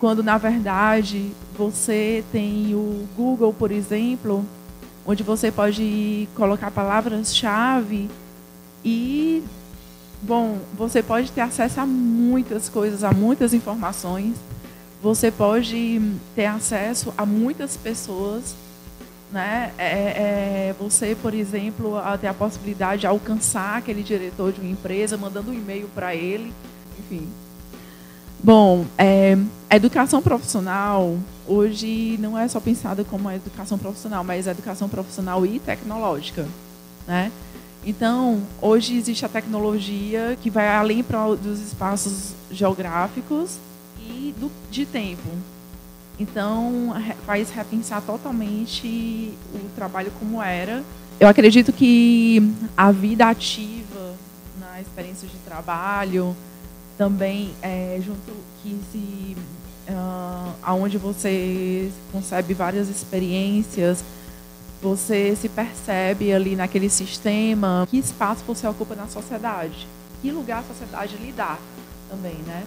Quando 0.00 0.20
na 0.20 0.36
verdade 0.36 1.30
você 1.56 2.24
tem 2.32 2.74
o 2.74 3.06
Google, 3.16 3.54
por 3.54 3.70
exemplo, 3.70 4.44
onde 5.06 5.22
você 5.22 5.52
pode 5.52 6.28
colocar 6.34 6.72
palavras-chave 6.72 8.10
e, 8.84 9.40
bom, 10.20 10.58
você 10.76 11.00
pode 11.00 11.30
ter 11.30 11.42
acesso 11.42 11.80
a 11.80 11.86
muitas 11.86 12.68
coisas, 12.68 13.04
a 13.04 13.12
muitas 13.12 13.54
informações. 13.54 14.34
Você 15.00 15.30
pode 15.30 16.02
ter 16.34 16.46
acesso 16.46 17.14
a 17.16 17.24
muitas 17.24 17.76
pessoas. 17.76 18.56
Né? 19.30 19.72
É, 19.76 19.84
é, 19.84 20.74
você, 20.78 21.16
por 21.20 21.34
exemplo, 21.34 21.94
ter 22.20 22.28
a 22.28 22.34
possibilidade 22.34 23.00
de 23.00 23.06
alcançar 23.06 23.78
aquele 23.78 24.02
diretor 24.02 24.52
de 24.52 24.60
uma 24.60 24.70
empresa, 24.70 25.16
mandando 25.16 25.50
um 25.50 25.54
e-mail 25.54 25.88
para 25.94 26.14
ele. 26.14 26.52
Enfim. 26.98 27.28
Bom, 28.42 28.86
é, 28.96 29.36
a 29.68 29.76
educação 29.76 30.22
profissional 30.22 31.16
hoje 31.46 32.16
não 32.20 32.38
é 32.38 32.46
só 32.46 32.60
pensada 32.60 33.02
como 33.04 33.28
a 33.28 33.34
educação 33.36 33.78
profissional, 33.78 34.22
mas 34.22 34.46
a 34.46 34.52
educação 34.52 34.88
profissional 34.88 35.44
e 35.44 35.58
tecnológica. 35.58 36.46
Né? 37.06 37.32
Então, 37.84 38.42
hoje 38.60 38.96
existe 38.96 39.24
a 39.24 39.28
tecnologia 39.28 40.36
que 40.42 40.50
vai 40.50 40.68
além 40.68 41.02
pra, 41.02 41.34
dos 41.34 41.60
espaços 41.60 42.34
geográficos 42.50 43.58
e 44.00 44.34
do, 44.38 44.50
de 44.70 44.84
tempo. 44.84 45.28
Então, 46.18 46.94
faz 47.26 47.50
repensar 47.50 48.02
totalmente 48.02 49.32
o 49.54 49.58
trabalho 49.74 50.10
como 50.18 50.42
era. 50.42 50.82
Eu 51.20 51.28
acredito 51.28 51.72
que 51.72 52.42
a 52.76 52.90
vida 52.90 53.28
ativa 53.28 54.14
na 54.58 54.80
experiência 54.80 55.28
de 55.28 55.36
trabalho 55.38 56.36
também 56.96 57.52
é 57.62 58.00
junto 58.04 58.32
que 58.62 58.80
se 58.90 59.36
uh, 59.90 60.52
aonde 60.62 60.96
você 60.96 61.90
concebe 62.12 62.54
várias 62.54 62.88
experiências 62.88 64.02
você 64.80 65.34
se 65.34 65.48
percebe 65.48 66.32
ali 66.32 66.54
naquele 66.54 66.88
sistema, 66.88 67.86
que 67.90 67.98
espaço 67.98 68.44
você 68.46 68.66
ocupa 68.66 68.94
na 68.94 69.08
sociedade, 69.08 69.86
que 70.20 70.30
lugar 70.30 70.60
a 70.60 70.62
sociedade 70.62 71.16
lhe 71.16 71.32
dá 71.32 71.58
também, 72.08 72.36
né? 72.46 72.64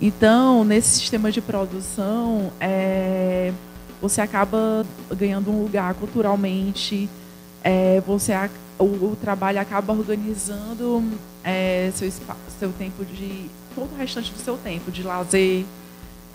Então, 0.00 0.64
nesse 0.64 0.98
sistema 0.98 1.30
de 1.30 1.40
produção, 1.40 2.52
é, 2.60 3.52
você 4.00 4.20
acaba 4.20 4.84
ganhando 5.16 5.50
um 5.50 5.62
lugar 5.62 5.94
culturalmente, 5.94 7.08
é, 7.62 8.00
você 8.06 8.32
o, 8.78 8.84
o, 8.84 9.16
trabalho 9.20 9.60
acaba 9.60 9.92
organizando 9.92 11.04
é, 11.44 11.92
seu, 11.94 12.10
seu 12.58 12.72
tempo 12.72 13.04
de 13.04 13.48
todo 13.74 13.92
o 13.92 13.96
restante 13.96 14.32
do 14.32 14.38
seu 14.40 14.56
tempo 14.56 14.90
de 14.90 15.02
lazer, 15.04 15.64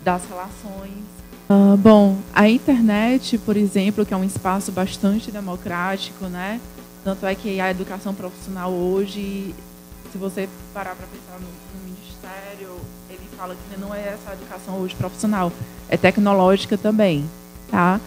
das 0.02 0.24
relações 0.26 1.18
Uh, 1.50 1.78
bom, 1.78 2.18
a 2.34 2.46
internet, 2.46 3.38
por 3.38 3.56
exemplo, 3.56 4.04
que 4.04 4.12
é 4.12 4.16
um 4.18 4.22
espaço 4.22 4.70
bastante 4.70 5.30
democrático, 5.30 6.26
né? 6.26 6.60
Tanto 7.02 7.24
é 7.24 7.34
que 7.34 7.58
a 7.58 7.70
educação 7.70 8.14
profissional 8.14 8.70
hoje, 8.70 9.54
se 10.12 10.18
você 10.18 10.46
parar 10.74 10.94
para 10.94 11.06
pensar 11.06 11.40
no, 11.40 11.46
no, 11.48 11.84
ministério, 11.86 12.76
fala 13.38 13.54
que 13.54 13.80
não 13.80 13.94
é 13.94 14.00
essa 14.00 14.32
educação 14.32 14.80
hoje 14.80 14.96
profissional, 14.96 15.52
é 15.88 15.96
tecnológica 15.96 16.76
também, 16.76 17.24
tá? 17.70 18.00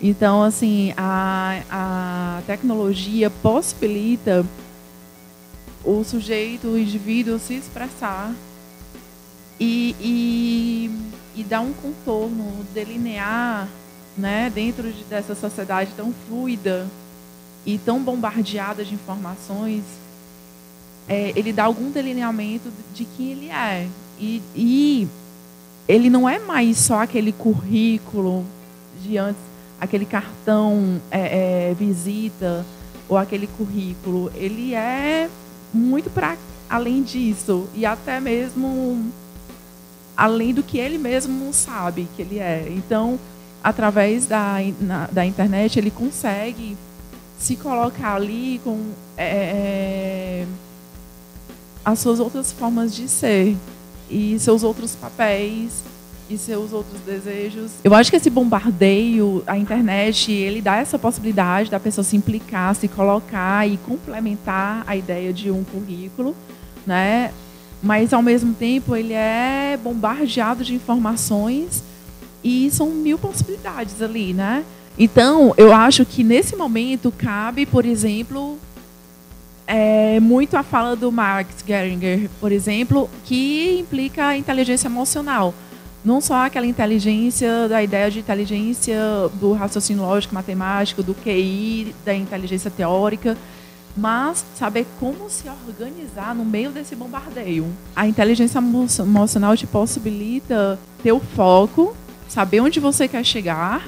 Então, 0.00 0.42
assim, 0.42 0.92
a, 0.96 1.62
a 1.70 2.42
tecnologia 2.48 3.30
possibilita 3.30 4.44
o 5.84 6.02
sujeito, 6.02 6.66
o 6.66 6.78
indivíduo 6.78 7.38
se 7.38 7.54
expressar 7.54 8.34
e, 9.60 9.94
e, 10.00 11.40
e 11.40 11.44
dar 11.44 11.60
um 11.60 11.72
contorno, 11.72 12.66
delinear 12.74 13.68
né, 14.16 14.50
dentro 14.52 14.92
de, 14.92 15.04
dessa 15.04 15.36
sociedade 15.36 15.92
tão 15.96 16.12
fluida 16.26 16.88
e 17.64 17.78
tão 17.78 18.02
bombardeada 18.02 18.84
de 18.84 18.94
informações, 18.94 19.84
é, 21.08 21.32
ele 21.36 21.52
dá 21.52 21.62
algum 21.62 21.92
delineamento 21.92 22.68
de 22.92 23.04
quem 23.04 23.30
ele 23.30 23.48
é. 23.48 23.86
E, 24.22 24.40
e 24.54 25.08
ele 25.88 26.08
não 26.08 26.28
é 26.28 26.38
mais 26.38 26.78
só 26.78 27.02
aquele 27.02 27.32
currículo 27.32 28.44
de 29.02 29.18
antes, 29.18 29.42
aquele 29.80 30.06
cartão 30.06 31.02
é, 31.10 31.70
é, 31.70 31.74
visita 31.74 32.64
ou 33.08 33.18
aquele 33.18 33.48
currículo. 33.48 34.30
Ele 34.36 34.74
é 34.74 35.28
muito 35.74 36.08
para 36.08 36.36
além 36.70 37.02
disso 37.02 37.66
e 37.74 37.84
até 37.84 38.20
mesmo 38.20 39.12
além 40.16 40.54
do 40.54 40.62
que 40.62 40.78
ele 40.78 40.98
mesmo 40.98 41.52
sabe 41.52 42.06
que 42.14 42.22
ele 42.22 42.38
é. 42.38 42.68
Então, 42.70 43.18
através 43.60 44.26
da, 44.26 44.58
na, 44.80 45.08
da 45.08 45.26
internet, 45.26 45.80
ele 45.80 45.90
consegue 45.90 46.76
se 47.40 47.56
colocar 47.56 48.14
ali 48.14 48.60
com 48.62 48.78
é, 49.16 49.26
é, 49.26 50.46
as 51.84 51.98
suas 51.98 52.20
outras 52.20 52.52
formas 52.52 52.94
de 52.94 53.08
ser 53.08 53.56
e 54.12 54.38
seus 54.38 54.62
outros 54.62 54.94
papéis 54.94 55.82
e 56.28 56.36
seus 56.38 56.72
outros 56.72 57.00
desejos. 57.00 57.72
Eu 57.82 57.94
acho 57.94 58.10
que 58.10 58.16
esse 58.16 58.30
bombardeio, 58.30 59.42
a 59.46 59.56
internet, 59.56 60.30
ele 60.30 60.60
dá 60.60 60.76
essa 60.76 60.98
possibilidade 60.98 61.70
da 61.70 61.80
pessoa 61.80 62.04
se 62.04 62.16
implicar, 62.16 62.74
se 62.74 62.88
colocar 62.88 63.68
e 63.68 63.76
complementar 63.78 64.84
a 64.86 64.94
ideia 64.94 65.32
de 65.32 65.50
um 65.50 65.64
currículo, 65.64 66.36
né? 66.86 67.32
Mas 67.82 68.12
ao 68.12 68.22
mesmo 68.22 68.54
tempo 68.54 68.94
ele 68.94 69.12
é 69.12 69.78
bombardeado 69.82 70.62
de 70.62 70.74
informações 70.74 71.82
e 72.44 72.70
são 72.70 72.90
mil 72.90 73.18
possibilidades 73.18 74.00
ali, 74.00 74.32
né? 74.32 74.64
Então, 74.98 75.54
eu 75.56 75.72
acho 75.72 76.04
que 76.04 76.22
nesse 76.22 76.54
momento 76.54 77.12
cabe, 77.16 77.64
por 77.64 77.84
exemplo, 77.84 78.58
é, 79.66 80.20
muito 80.20 80.56
a 80.56 80.62
fala 80.62 80.96
do 80.96 81.10
Max 81.10 81.64
Geringer, 81.66 82.28
por 82.40 82.52
exemplo, 82.52 83.08
que 83.24 83.78
implica 83.78 84.28
a 84.28 84.36
inteligência 84.36 84.88
emocional. 84.88 85.54
Não 86.04 86.20
só 86.20 86.46
aquela 86.46 86.66
inteligência 86.66 87.68
da 87.68 87.82
ideia 87.82 88.10
de 88.10 88.18
inteligência 88.18 88.98
do 89.34 89.52
raciocínio 89.52 90.02
lógico 90.02 90.34
matemático, 90.34 91.02
do 91.02 91.14
QI, 91.14 91.94
da 92.04 92.12
inteligência 92.12 92.70
teórica, 92.70 93.36
mas 93.96 94.44
saber 94.56 94.86
como 94.98 95.28
se 95.30 95.44
organizar 95.48 96.34
no 96.34 96.44
meio 96.44 96.70
desse 96.70 96.96
bombardeio. 96.96 97.66
A 97.94 98.06
inteligência 98.06 98.58
emocional 98.58 99.56
te 99.56 99.66
possibilita 99.66 100.78
ter 101.02 101.12
o 101.12 101.20
foco, 101.20 101.96
saber 102.28 102.60
onde 102.60 102.80
você 102.80 103.06
quer 103.06 103.24
chegar, 103.24 103.86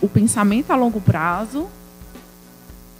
o 0.00 0.08
pensamento 0.08 0.70
a 0.70 0.76
longo 0.76 1.00
prazo, 1.00 1.66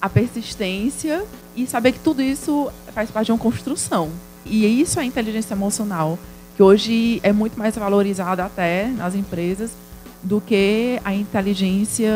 a 0.05 0.09
persistência 0.11 1.25
e 1.57 1.67
saber 1.67 1.93
que 1.93 1.99
tudo 1.99 2.21
isso 2.21 2.71
faz 2.93 3.11
parte 3.11 3.25
de 3.25 3.33
uma 3.33 3.39
construção. 3.39 4.11
E 4.45 4.67
isso 4.79 5.01
é 5.01 5.05
inteligência 5.07 5.55
emocional, 5.55 6.19
que 6.55 6.63
hoje 6.63 7.21
é 7.23 7.33
muito 7.33 7.59
mais 7.59 7.75
valorizada 7.75 8.45
até 8.45 8.89
nas 8.89 9.15
empresas 9.15 9.71
do 10.23 10.43
que 10.43 11.01
a 11.03 11.15
inteligência 11.15 12.13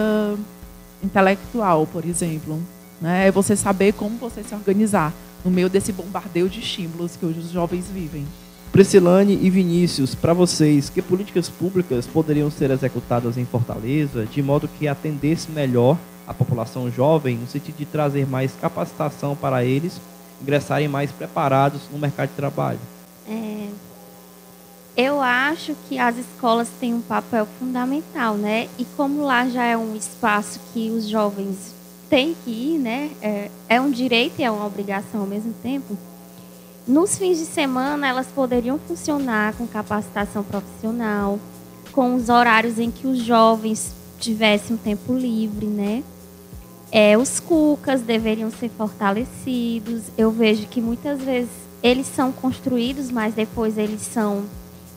intelectual, 1.02 1.86
por 1.86 2.04
exemplo. 2.04 2.60
Né? 3.00 3.28
É 3.28 3.30
você 3.30 3.56
saber 3.56 3.94
como 3.94 4.18
você 4.18 4.42
se 4.42 4.54
organizar 4.54 5.14
no 5.42 5.50
meio 5.50 5.70
desse 5.70 5.90
bombardeio 5.90 6.46
de 6.46 6.60
estímulos 6.60 7.16
que 7.16 7.24
hoje 7.24 7.38
os 7.38 7.50
jovens 7.50 7.86
vivem. 7.90 8.26
Priscilane 8.70 9.38
e 9.40 9.48
Vinícius, 9.48 10.14
para 10.14 10.34
vocês, 10.34 10.90
que 10.90 11.00
políticas 11.00 11.48
públicas 11.48 12.06
poderiam 12.06 12.50
ser 12.50 12.70
executadas 12.70 13.38
em 13.38 13.46
Fortaleza 13.46 14.26
de 14.26 14.42
modo 14.42 14.68
que 14.78 14.86
atendesse 14.86 15.50
melhor 15.50 15.96
a 16.28 16.34
população 16.34 16.90
jovem, 16.90 17.36
no 17.36 17.46
sentido 17.46 17.76
de 17.76 17.86
trazer 17.86 18.26
mais 18.26 18.52
capacitação 18.60 19.34
para 19.34 19.64
eles 19.64 20.00
ingressarem 20.40 20.86
mais 20.86 21.10
preparados 21.10 21.82
no 21.90 21.98
mercado 21.98 22.28
de 22.28 22.34
trabalho? 22.34 22.78
É, 23.28 23.68
eu 24.96 25.20
acho 25.20 25.74
que 25.88 25.98
as 25.98 26.16
escolas 26.16 26.68
têm 26.78 26.92
um 26.94 27.00
papel 27.00 27.48
fundamental, 27.58 28.34
né? 28.34 28.68
E 28.78 28.84
como 28.96 29.22
lá 29.22 29.48
já 29.48 29.64
é 29.64 29.76
um 29.76 29.96
espaço 29.96 30.60
que 30.72 30.90
os 30.90 31.08
jovens 31.08 31.74
têm 32.08 32.36
que 32.44 32.50
ir, 32.50 32.78
né? 32.78 33.10
É, 33.22 33.50
é 33.68 33.80
um 33.80 33.90
direito 33.90 34.38
e 34.38 34.44
é 34.44 34.50
uma 34.50 34.66
obrigação 34.66 35.22
ao 35.22 35.26
mesmo 35.26 35.52
tempo 35.62 35.96
nos 36.88 37.18
fins 37.18 37.36
de 37.36 37.44
semana, 37.44 38.08
elas 38.08 38.28
poderiam 38.28 38.78
funcionar 38.78 39.52
com 39.52 39.66
capacitação 39.66 40.42
profissional, 40.42 41.38
com 41.92 42.14
os 42.14 42.30
horários 42.30 42.78
em 42.78 42.90
que 42.90 43.06
os 43.06 43.18
jovens 43.18 43.92
tivessem 44.18 44.74
um 44.74 44.78
tempo 44.78 45.12
livre, 45.12 45.66
né? 45.66 46.02
É, 46.90 47.18
os 47.18 47.38
cucas 47.38 48.00
deveriam 48.00 48.50
ser 48.50 48.70
fortalecidos. 48.70 50.04
Eu 50.16 50.30
vejo 50.30 50.66
que 50.66 50.80
muitas 50.80 51.20
vezes 51.20 51.50
eles 51.82 52.06
são 52.06 52.32
construídos, 52.32 53.10
mas 53.10 53.34
depois 53.34 53.76
eles 53.76 54.00
são 54.00 54.44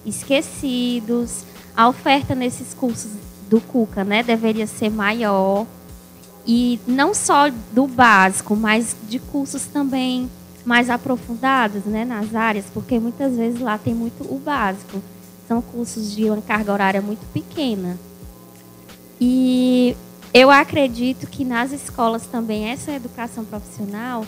esquecidos. 0.06 1.44
A 1.76 1.88
oferta 1.88 2.34
nesses 2.34 2.74
cursos 2.74 3.12
do 3.50 3.60
Cuca, 3.60 4.04
né, 4.04 4.24
deveria 4.24 4.66
ser 4.66 4.90
maior. 4.90 5.66
E 6.48 6.80
não 6.88 7.14
só 7.14 7.50
do 7.72 7.86
básico, 7.86 8.56
mas 8.56 8.96
de 9.08 9.20
cursos 9.20 9.66
também 9.66 10.30
mais 10.66 10.90
aprofundados 10.90 11.84
né, 11.86 12.06
nas 12.06 12.34
áreas, 12.34 12.66
porque 12.74 13.00
muitas 13.00 13.36
vezes 13.36 13.60
lá 13.60 13.78
tem 13.78 13.94
muito 13.94 14.24
o 14.24 14.40
básico. 14.40 15.02
São 15.48 15.62
cursos 15.62 16.16
de 16.16 16.26
uma 16.26 16.42
carga 16.42 16.72
horária 16.72 17.02
muito 17.02 17.26
pequena. 17.34 17.98
E 19.20 19.96
eu 20.34 20.50
acredito 20.50 21.28
que 21.28 21.44
nas 21.44 21.72
escolas 21.72 22.26
também 22.26 22.70
essa 22.70 22.91
educação 22.91 23.44
profissional 23.44 24.26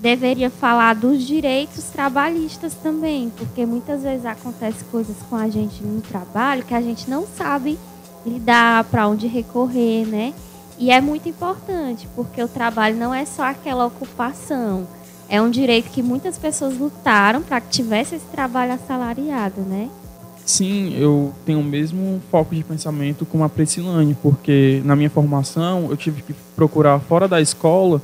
deveria 0.00 0.50
falar 0.50 0.94
dos 0.94 1.22
direitos 1.22 1.84
trabalhistas 1.84 2.74
também, 2.74 3.30
porque 3.36 3.64
muitas 3.64 4.02
vezes 4.02 4.26
acontece 4.26 4.84
coisas 4.84 5.16
com 5.30 5.36
a 5.36 5.48
gente 5.48 5.82
no 5.82 6.00
trabalho 6.02 6.64
que 6.64 6.74
a 6.74 6.82
gente 6.82 7.08
não 7.08 7.26
sabe 7.26 7.78
lidar, 8.24 8.84
para 8.84 9.06
onde 9.08 9.26
recorrer, 9.26 10.04
né? 10.04 10.34
E 10.78 10.90
é 10.90 11.00
muito 11.00 11.28
importante, 11.28 12.08
porque 12.14 12.42
o 12.42 12.48
trabalho 12.48 12.96
não 12.96 13.14
é 13.14 13.24
só 13.24 13.44
aquela 13.44 13.86
ocupação, 13.86 14.86
é 15.28 15.40
um 15.40 15.48
direito 15.48 15.90
que 15.90 16.02
muitas 16.02 16.36
pessoas 16.36 16.76
lutaram 16.76 17.40
para 17.40 17.60
que 17.60 17.70
tivesse 17.70 18.16
esse 18.16 18.26
trabalho 18.26 18.74
assalariado, 18.74 19.60
né? 19.62 19.88
Sim, 20.46 20.96
eu 20.96 21.34
tenho 21.44 21.58
o 21.58 21.64
mesmo 21.64 22.22
foco 22.30 22.54
de 22.54 22.62
pensamento 22.62 23.26
com 23.26 23.42
a 23.42 23.48
Priscilane, 23.48 24.16
porque 24.22 24.80
na 24.84 24.94
minha 24.94 25.10
formação 25.10 25.88
eu 25.90 25.96
tive 25.96 26.22
que 26.22 26.32
procurar 26.54 27.00
fora 27.00 27.26
da 27.26 27.40
escola 27.40 28.00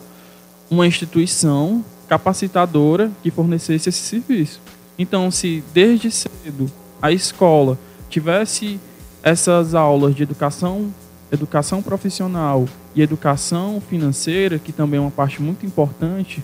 uma 0.68 0.84
instituição 0.84 1.84
capacitadora 2.08 3.12
que 3.22 3.30
fornecesse 3.30 3.88
esse 3.88 4.00
serviço. 4.00 4.60
Então, 4.98 5.30
se 5.30 5.62
desde 5.72 6.10
cedo 6.10 6.68
a 7.00 7.12
escola 7.12 7.78
tivesse 8.10 8.80
essas 9.22 9.72
aulas 9.72 10.12
de 10.12 10.24
educação, 10.24 10.92
educação 11.30 11.80
profissional 11.80 12.66
e 12.92 13.02
educação 13.02 13.80
financeira, 13.88 14.58
que 14.58 14.72
também 14.72 14.98
é 14.98 15.00
uma 15.00 15.12
parte 15.12 15.40
muito 15.40 15.64
importante, 15.64 16.42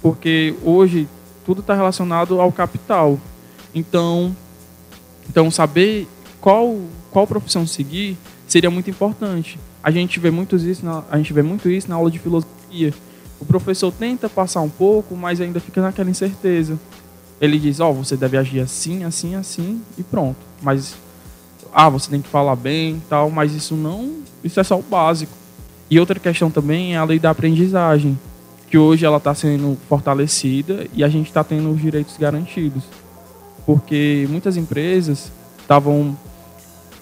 porque 0.00 0.54
hoje 0.62 1.08
tudo 1.44 1.60
está 1.60 1.74
relacionado 1.74 2.40
ao 2.40 2.52
capital. 2.52 3.18
Então, 3.74 4.34
então 5.28 5.50
saber 5.50 6.06
qual 6.40 6.78
qual 7.10 7.26
profissão 7.26 7.66
seguir 7.66 8.16
seria 8.46 8.70
muito 8.70 8.90
importante. 8.90 9.58
A 9.82 9.90
gente 9.90 10.18
vê 10.18 10.30
muito 10.30 10.56
isso 10.56 10.84
na, 10.84 11.04
a 11.10 11.16
gente 11.16 11.32
vê 11.32 11.42
muito 11.42 11.70
isso 11.70 11.88
na 11.88 11.94
aula 11.94 12.10
de 12.10 12.18
filosofia. 12.18 12.92
O 13.40 13.44
professor 13.44 13.92
tenta 13.92 14.28
passar 14.28 14.62
um 14.62 14.68
pouco, 14.68 15.14
mas 15.14 15.40
ainda 15.40 15.60
fica 15.60 15.80
naquela 15.80 16.10
incerteza. 16.10 16.78
Ele 17.40 17.58
diz: 17.58 17.80
"Ó, 17.80 17.90
oh, 17.90 17.94
você 17.94 18.16
deve 18.16 18.36
agir 18.36 18.60
assim, 18.60 19.04
assim, 19.04 19.34
assim" 19.34 19.82
e 19.98 20.02
pronto. 20.02 20.38
Mas 20.62 20.96
ah, 21.72 21.88
você 21.88 22.08
tem 22.10 22.22
que 22.22 22.28
falar 22.28 22.54
bem, 22.54 23.02
tal, 23.08 23.30
mas 23.30 23.52
isso 23.52 23.74
não, 23.74 24.20
isso 24.42 24.60
é 24.60 24.64
só 24.64 24.78
o 24.78 24.82
básico. 24.82 25.32
E 25.90 25.98
outra 25.98 26.18
questão 26.20 26.50
também 26.50 26.94
é 26.94 26.98
a 26.98 27.04
lei 27.04 27.18
da 27.18 27.30
aprendizagem 27.30 28.18
que 28.70 28.78
hoje 28.78 29.04
ela 29.04 29.18
está 29.18 29.34
sendo 29.34 29.76
fortalecida 29.88 30.86
e 30.94 31.04
a 31.04 31.08
gente 31.08 31.26
está 31.26 31.44
tendo 31.44 31.70
os 31.70 31.80
direitos 31.80 32.16
garantidos. 32.16 32.82
Porque 33.66 34.26
muitas 34.28 34.56
empresas 34.56 35.30
estavam 35.60 36.16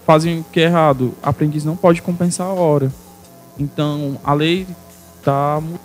fazem 0.07 0.40
o 0.40 0.44
que 0.44 0.61
é 0.61 0.64
errado. 0.64 1.14
Aprendiz 1.22 1.64
não 1.64 1.77
pode 1.77 2.03
compensar 2.03 2.46
a 2.46 2.53
hora. 2.53 2.92
Então, 3.59 4.18
a 4.25 4.33
lei 4.35 4.66
está 5.18 5.61
mudando. 5.61 5.81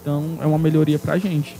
Então, 0.00 0.38
é 0.40 0.46
uma 0.46 0.58
melhoria 0.58 0.98
para 0.98 1.14
a 1.14 1.18
gente. 1.18 1.56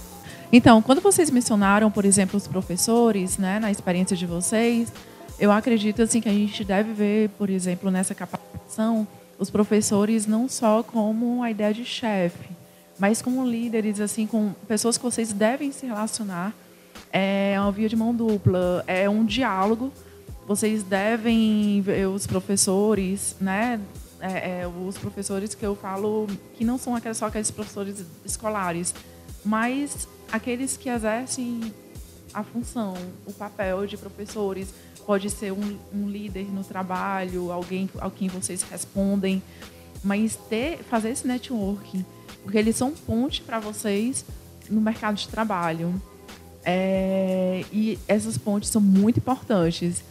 Então, 0.52 0.82
quando 0.82 1.00
vocês 1.00 1.30
mencionaram, 1.30 1.90
por 1.90 2.04
exemplo, 2.04 2.36
os 2.36 2.46
professores, 2.46 3.38
né, 3.38 3.58
na 3.58 3.70
experiência 3.70 4.16
de 4.16 4.26
vocês, 4.26 4.92
eu 5.38 5.50
acredito 5.50 6.02
assim 6.02 6.20
que 6.20 6.28
a 6.28 6.32
gente 6.32 6.62
deve 6.62 6.92
ver, 6.92 7.30
por 7.30 7.50
exemplo, 7.50 7.90
nessa 7.90 8.14
capacitação, 8.14 9.06
os 9.38 9.50
professores 9.50 10.26
não 10.26 10.48
só 10.48 10.82
como 10.82 11.42
a 11.42 11.50
ideia 11.50 11.74
de 11.74 11.84
chefe, 11.84 12.50
mas 12.98 13.20
com 13.20 13.44
líderes, 13.44 13.98
assim, 13.98 14.26
com 14.26 14.52
pessoas 14.68 14.96
que 14.96 15.04
vocês 15.04 15.32
devem 15.32 15.72
se 15.72 15.86
relacionar. 15.86 16.52
É 17.16 17.54
uma 17.60 17.70
via 17.70 17.88
de 17.88 17.94
mão 17.94 18.12
dupla, 18.12 18.82
é 18.88 19.08
um 19.08 19.24
diálogo. 19.24 19.92
Vocês 20.48 20.82
devem 20.82 21.80
ver 21.80 22.08
os 22.08 22.26
professores, 22.26 23.36
né? 23.40 23.80
É, 24.20 24.62
é, 24.62 24.66
os 24.66 24.98
professores 24.98 25.54
que 25.54 25.64
eu 25.64 25.76
falo 25.76 26.26
que 26.54 26.64
não 26.64 26.76
são 26.76 27.00
só 27.14 27.26
aqueles 27.26 27.52
professores 27.52 28.04
escolares, 28.24 28.92
mas 29.44 30.08
aqueles 30.32 30.76
que 30.76 30.88
exercem 30.88 31.72
a 32.32 32.42
função, 32.42 32.94
o 33.24 33.32
papel 33.32 33.86
de 33.86 33.96
professores. 33.96 34.74
Pode 35.06 35.30
ser 35.30 35.52
um, 35.52 35.78
um 35.94 36.08
líder 36.08 36.50
no 36.50 36.64
trabalho, 36.64 37.52
alguém 37.52 37.88
a 38.00 38.10
quem 38.10 38.26
vocês 38.26 38.62
respondem, 38.62 39.40
mas 40.02 40.34
ter, 40.34 40.78
fazer 40.78 41.10
esse 41.10 41.28
networking, 41.28 42.04
porque 42.42 42.58
eles 42.58 42.74
são 42.74 42.90
ponte 42.90 43.40
para 43.40 43.60
vocês 43.60 44.24
no 44.68 44.80
mercado 44.80 45.14
de 45.14 45.28
trabalho. 45.28 45.94
É, 46.64 47.64
e 47.72 47.98
essas 48.08 48.38
pontes 48.38 48.70
são 48.70 48.80
muito 48.80 49.18
importantes, 49.18 50.02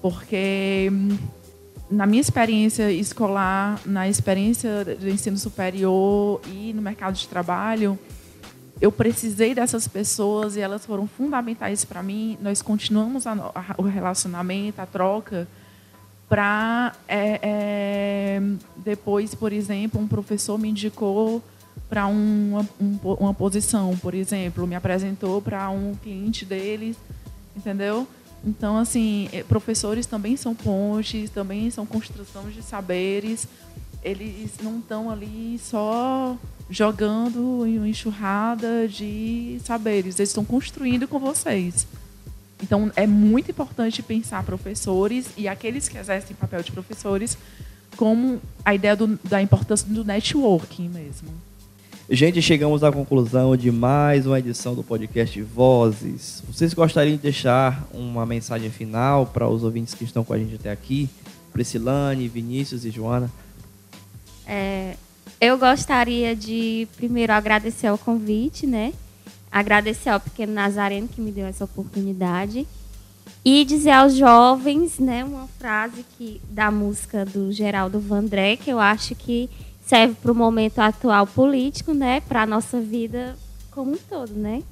porque 0.00 0.90
hum, 0.92 1.16
na 1.90 2.06
minha 2.06 2.20
experiência 2.20 2.90
escolar, 2.90 3.80
na 3.84 4.08
experiência 4.08 4.84
do 4.84 5.08
ensino 5.08 5.36
superior 5.36 6.40
e 6.46 6.72
no 6.72 6.82
mercado 6.82 7.14
de 7.14 7.28
trabalho, 7.28 7.98
eu 8.80 8.90
precisei 8.90 9.54
dessas 9.54 9.86
pessoas 9.86 10.56
e 10.56 10.60
elas 10.60 10.84
foram 10.84 11.06
fundamentais 11.06 11.84
para 11.84 12.02
mim. 12.02 12.36
Nós 12.40 12.60
continuamos 12.60 13.26
a, 13.26 13.32
a, 13.32 13.74
o 13.78 13.82
relacionamento, 13.82 14.80
a 14.80 14.86
troca, 14.86 15.46
para 16.28 16.94
é, 17.06 17.38
é, 17.42 18.42
depois, 18.76 19.34
por 19.34 19.52
exemplo, 19.52 20.00
um 20.00 20.08
professor 20.08 20.58
me 20.58 20.70
indicou 20.70 21.42
para 21.92 22.06
uma, 22.06 22.66
um, 22.80 22.98
uma 23.02 23.34
posição, 23.34 23.94
por 23.98 24.14
exemplo, 24.14 24.66
me 24.66 24.74
apresentou 24.74 25.42
para 25.42 25.68
um 25.68 25.94
cliente 25.94 26.42
deles, 26.42 26.96
entendeu? 27.54 28.08
Então, 28.42 28.78
assim, 28.78 29.28
é, 29.30 29.42
professores 29.42 30.06
também 30.06 30.34
são 30.34 30.54
pontes, 30.54 31.28
também 31.28 31.70
são 31.70 31.84
construção 31.84 32.48
de 32.48 32.62
saberes. 32.62 33.46
Eles 34.02 34.52
não 34.62 34.78
estão 34.78 35.10
ali 35.10 35.60
só 35.62 36.34
jogando 36.70 37.66
em 37.66 37.76
uma 37.76 37.88
enxurrada 37.90 38.88
de 38.88 39.60
saberes. 39.62 40.18
Eles 40.18 40.30
estão 40.30 40.46
construindo 40.46 41.06
com 41.06 41.18
vocês. 41.18 41.86
Então, 42.62 42.90
é 42.96 43.06
muito 43.06 43.50
importante 43.50 44.02
pensar 44.02 44.42
professores 44.44 45.28
e 45.36 45.46
aqueles 45.46 45.90
que 45.90 45.98
exercem 45.98 46.34
papel 46.34 46.62
de 46.62 46.72
professores 46.72 47.36
como 47.98 48.40
a 48.64 48.74
ideia 48.74 48.96
do, 48.96 49.20
da 49.22 49.42
importância 49.42 49.86
do 49.86 50.02
networking 50.02 50.88
mesmo. 50.88 51.51
Gente, 52.14 52.42
chegamos 52.42 52.84
à 52.84 52.92
conclusão 52.92 53.56
de 53.56 53.72
mais 53.72 54.26
uma 54.26 54.38
edição 54.38 54.74
do 54.74 54.84
podcast 54.84 55.40
Vozes. 55.40 56.42
Vocês 56.46 56.74
gostariam 56.74 57.16
de 57.16 57.22
deixar 57.22 57.88
uma 57.90 58.26
mensagem 58.26 58.68
final 58.68 59.24
para 59.24 59.48
os 59.48 59.64
ouvintes 59.64 59.94
que 59.94 60.04
estão 60.04 60.22
com 60.22 60.34
a 60.34 60.38
gente 60.38 60.56
até 60.56 60.70
aqui? 60.70 61.08
Priscilane, 61.54 62.28
Vinícius 62.28 62.84
e 62.84 62.90
Joana? 62.90 63.32
É, 64.46 64.94
eu 65.40 65.56
gostaria 65.56 66.36
de 66.36 66.86
primeiro 66.98 67.32
agradecer 67.32 67.90
o 67.90 67.96
convite, 67.96 68.66
né? 68.66 68.92
Agradecer 69.50 70.10
ao 70.10 70.20
pequeno 70.20 70.52
Nazareno 70.52 71.08
que 71.08 71.18
me 71.18 71.32
deu 71.32 71.46
essa 71.46 71.64
oportunidade 71.64 72.66
e 73.42 73.64
dizer 73.64 73.92
aos 73.92 74.14
jovens, 74.14 74.98
né, 74.98 75.24
uma 75.24 75.48
frase 75.58 76.04
que 76.18 76.42
da 76.50 76.70
música 76.70 77.24
do 77.24 77.50
Geraldo 77.50 77.98
Vandré 77.98 78.56
que 78.56 78.68
eu 78.68 78.78
acho 78.78 79.14
que 79.14 79.48
serve 79.92 80.14
para 80.14 80.32
o 80.32 80.34
momento 80.34 80.78
atual 80.78 81.26
político, 81.26 81.92
né, 81.92 82.22
para 82.22 82.44
a 82.44 82.46
nossa 82.46 82.80
vida 82.80 83.36
como 83.70 83.92
um 83.92 83.98
todo, 84.08 84.32
né? 84.32 84.62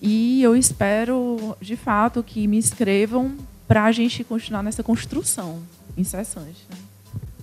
e 0.00 0.42
eu 0.42 0.56
espero, 0.56 1.56
de 1.60 1.76
fato, 1.76 2.22
que 2.22 2.46
me 2.46 2.58
escrevam 2.58 3.36
para 3.66 3.84
a 3.84 3.92
gente 3.92 4.22
continuar 4.24 4.62
nessa 4.62 4.82
construção 4.82 5.60
incessante. 5.96 6.66
Né? 6.70 6.76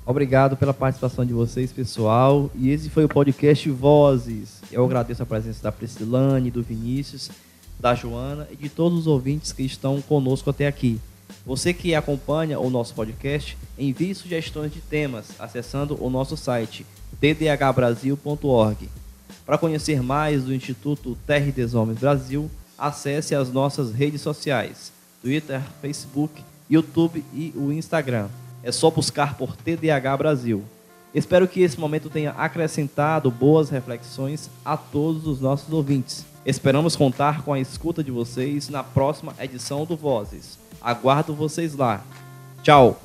Obrigado 0.05 0.55
pela 0.55 0.73
participação 0.73 1.25
de 1.25 1.33
vocês, 1.33 1.71
pessoal. 1.71 2.49
E 2.55 2.69
esse 2.69 2.89
foi 2.89 3.05
o 3.05 3.09
podcast 3.09 3.69
Vozes. 3.71 4.61
Eu 4.71 4.85
agradeço 4.85 5.23
a 5.23 5.25
presença 5.25 5.63
da 5.63 5.71
Priscilane, 5.71 6.51
do 6.51 6.61
Vinícius, 6.61 7.29
da 7.79 7.93
Joana 7.93 8.47
e 8.51 8.55
de 8.55 8.69
todos 8.69 8.99
os 8.99 9.07
ouvintes 9.07 9.51
que 9.51 9.63
estão 9.63 10.01
conosco 10.01 10.49
até 10.49 10.67
aqui. 10.67 10.99
Você 11.45 11.73
que 11.73 11.93
acompanha 11.93 12.59
o 12.59 12.69
nosso 12.69 12.93
podcast, 12.93 13.57
envie 13.77 14.15
sugestões 14.15 14.71
de 14.71 14.79
temas 14.79 15.29
acessando 15.39 15.97
o 16.03 16.09
nosso 16.09 16.37
site 16.37 16.85
tdhbrasil.org. 17.19 18.89
Para 19.45 19.57
conhecer 19.57 20.01
mais 20.01 20.43
do 20.43 20.53
Instituto 20.53 21.17
Terre 21.27 21.51
des 21.51 21.75
Homens 21.75 21.99
Brasil, 21.99 22.49
acesse 22.77 23.35
as 23.35 23.51
nossas 23.51 23.93
redes 23.93 24.21
sociais: 24.21 24.91
Twitter, 25.21 25.61
Facebook, 25.81 26.43
YouTube 26.69 27.23
e 27.33 27.53
o 27.55 27.71
Instagram. 27.71 28.27
É 28.63 28.71
só 28.71 28.89
buscar 28.89 29.37
por 29.37 29.55
TDH 29.55 30.17
Brasil. 30.17 30.63
Espero 31.13 31.47
que 31.47 31.61
esse 31.61 31.79
momento 31.79 32.09
tenha 32.09 32.31
acrescentado 32.31 33.31
boas 33.31 33.69
reflexões 33.69 34.49
a 34.65 34.75
todos 34.75 35.27
os 35.27 35.39
nossos 35.39 35.71
ouvintes. 35.71 36.25
Esperamos 36.45 36.95
contar 36.95 37.43
com 37.43 37.53
a 37.53 37.59
escuta 37.59 38.03
de 38.03 38.11
vocês 38.11 38.67
na 38.67 38.83
próxima 38.83 39.33
edição 39.39 39.85
do 39.85 39.95
Vozes. 39.95 40.59
Aguardo 40.81 41.33
vocês 41.33 41.73
lá. 41.75 42.03
Tchau! 42.61 42.99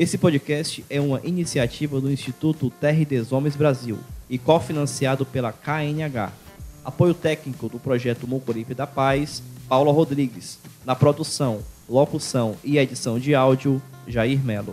Esse 0.00 0.16
podcast 0.16 0.82
é 0.88 0.98
uma 0.98 1.20
iniciativa 1.22 2.00
do 2.00 2.10
Instituto 2.10 2.70
Terre 2.70 3.04
des 3.04 3.32
Homens 3.32 3.54
Brasil 3.54 3.98
e 4.30 4.38
cofinanciado 4.38 5.26
pela 5.26 5.52
KNH. 5.52 6.32
Apoio 6.82 7.12
técnico 7.12 7.68
do 7.68 7.78
projeto 7.78 8.26
Mocoripe 8.26 8.72
da 8.72 8.86
Paz 8.86 9.42
Paula 9.68 9.92
Rodrigues. 9.92 10.58
Na 10.86 10.96
produção, 10.96 11.60
Locução 11.86 12.56
e 12.64 12.78
edição 12.78 13.18
de 13.18 13.34
áudio, 13.34 13.82
Jair 14.08 14.42
Melo. 14.42 14.72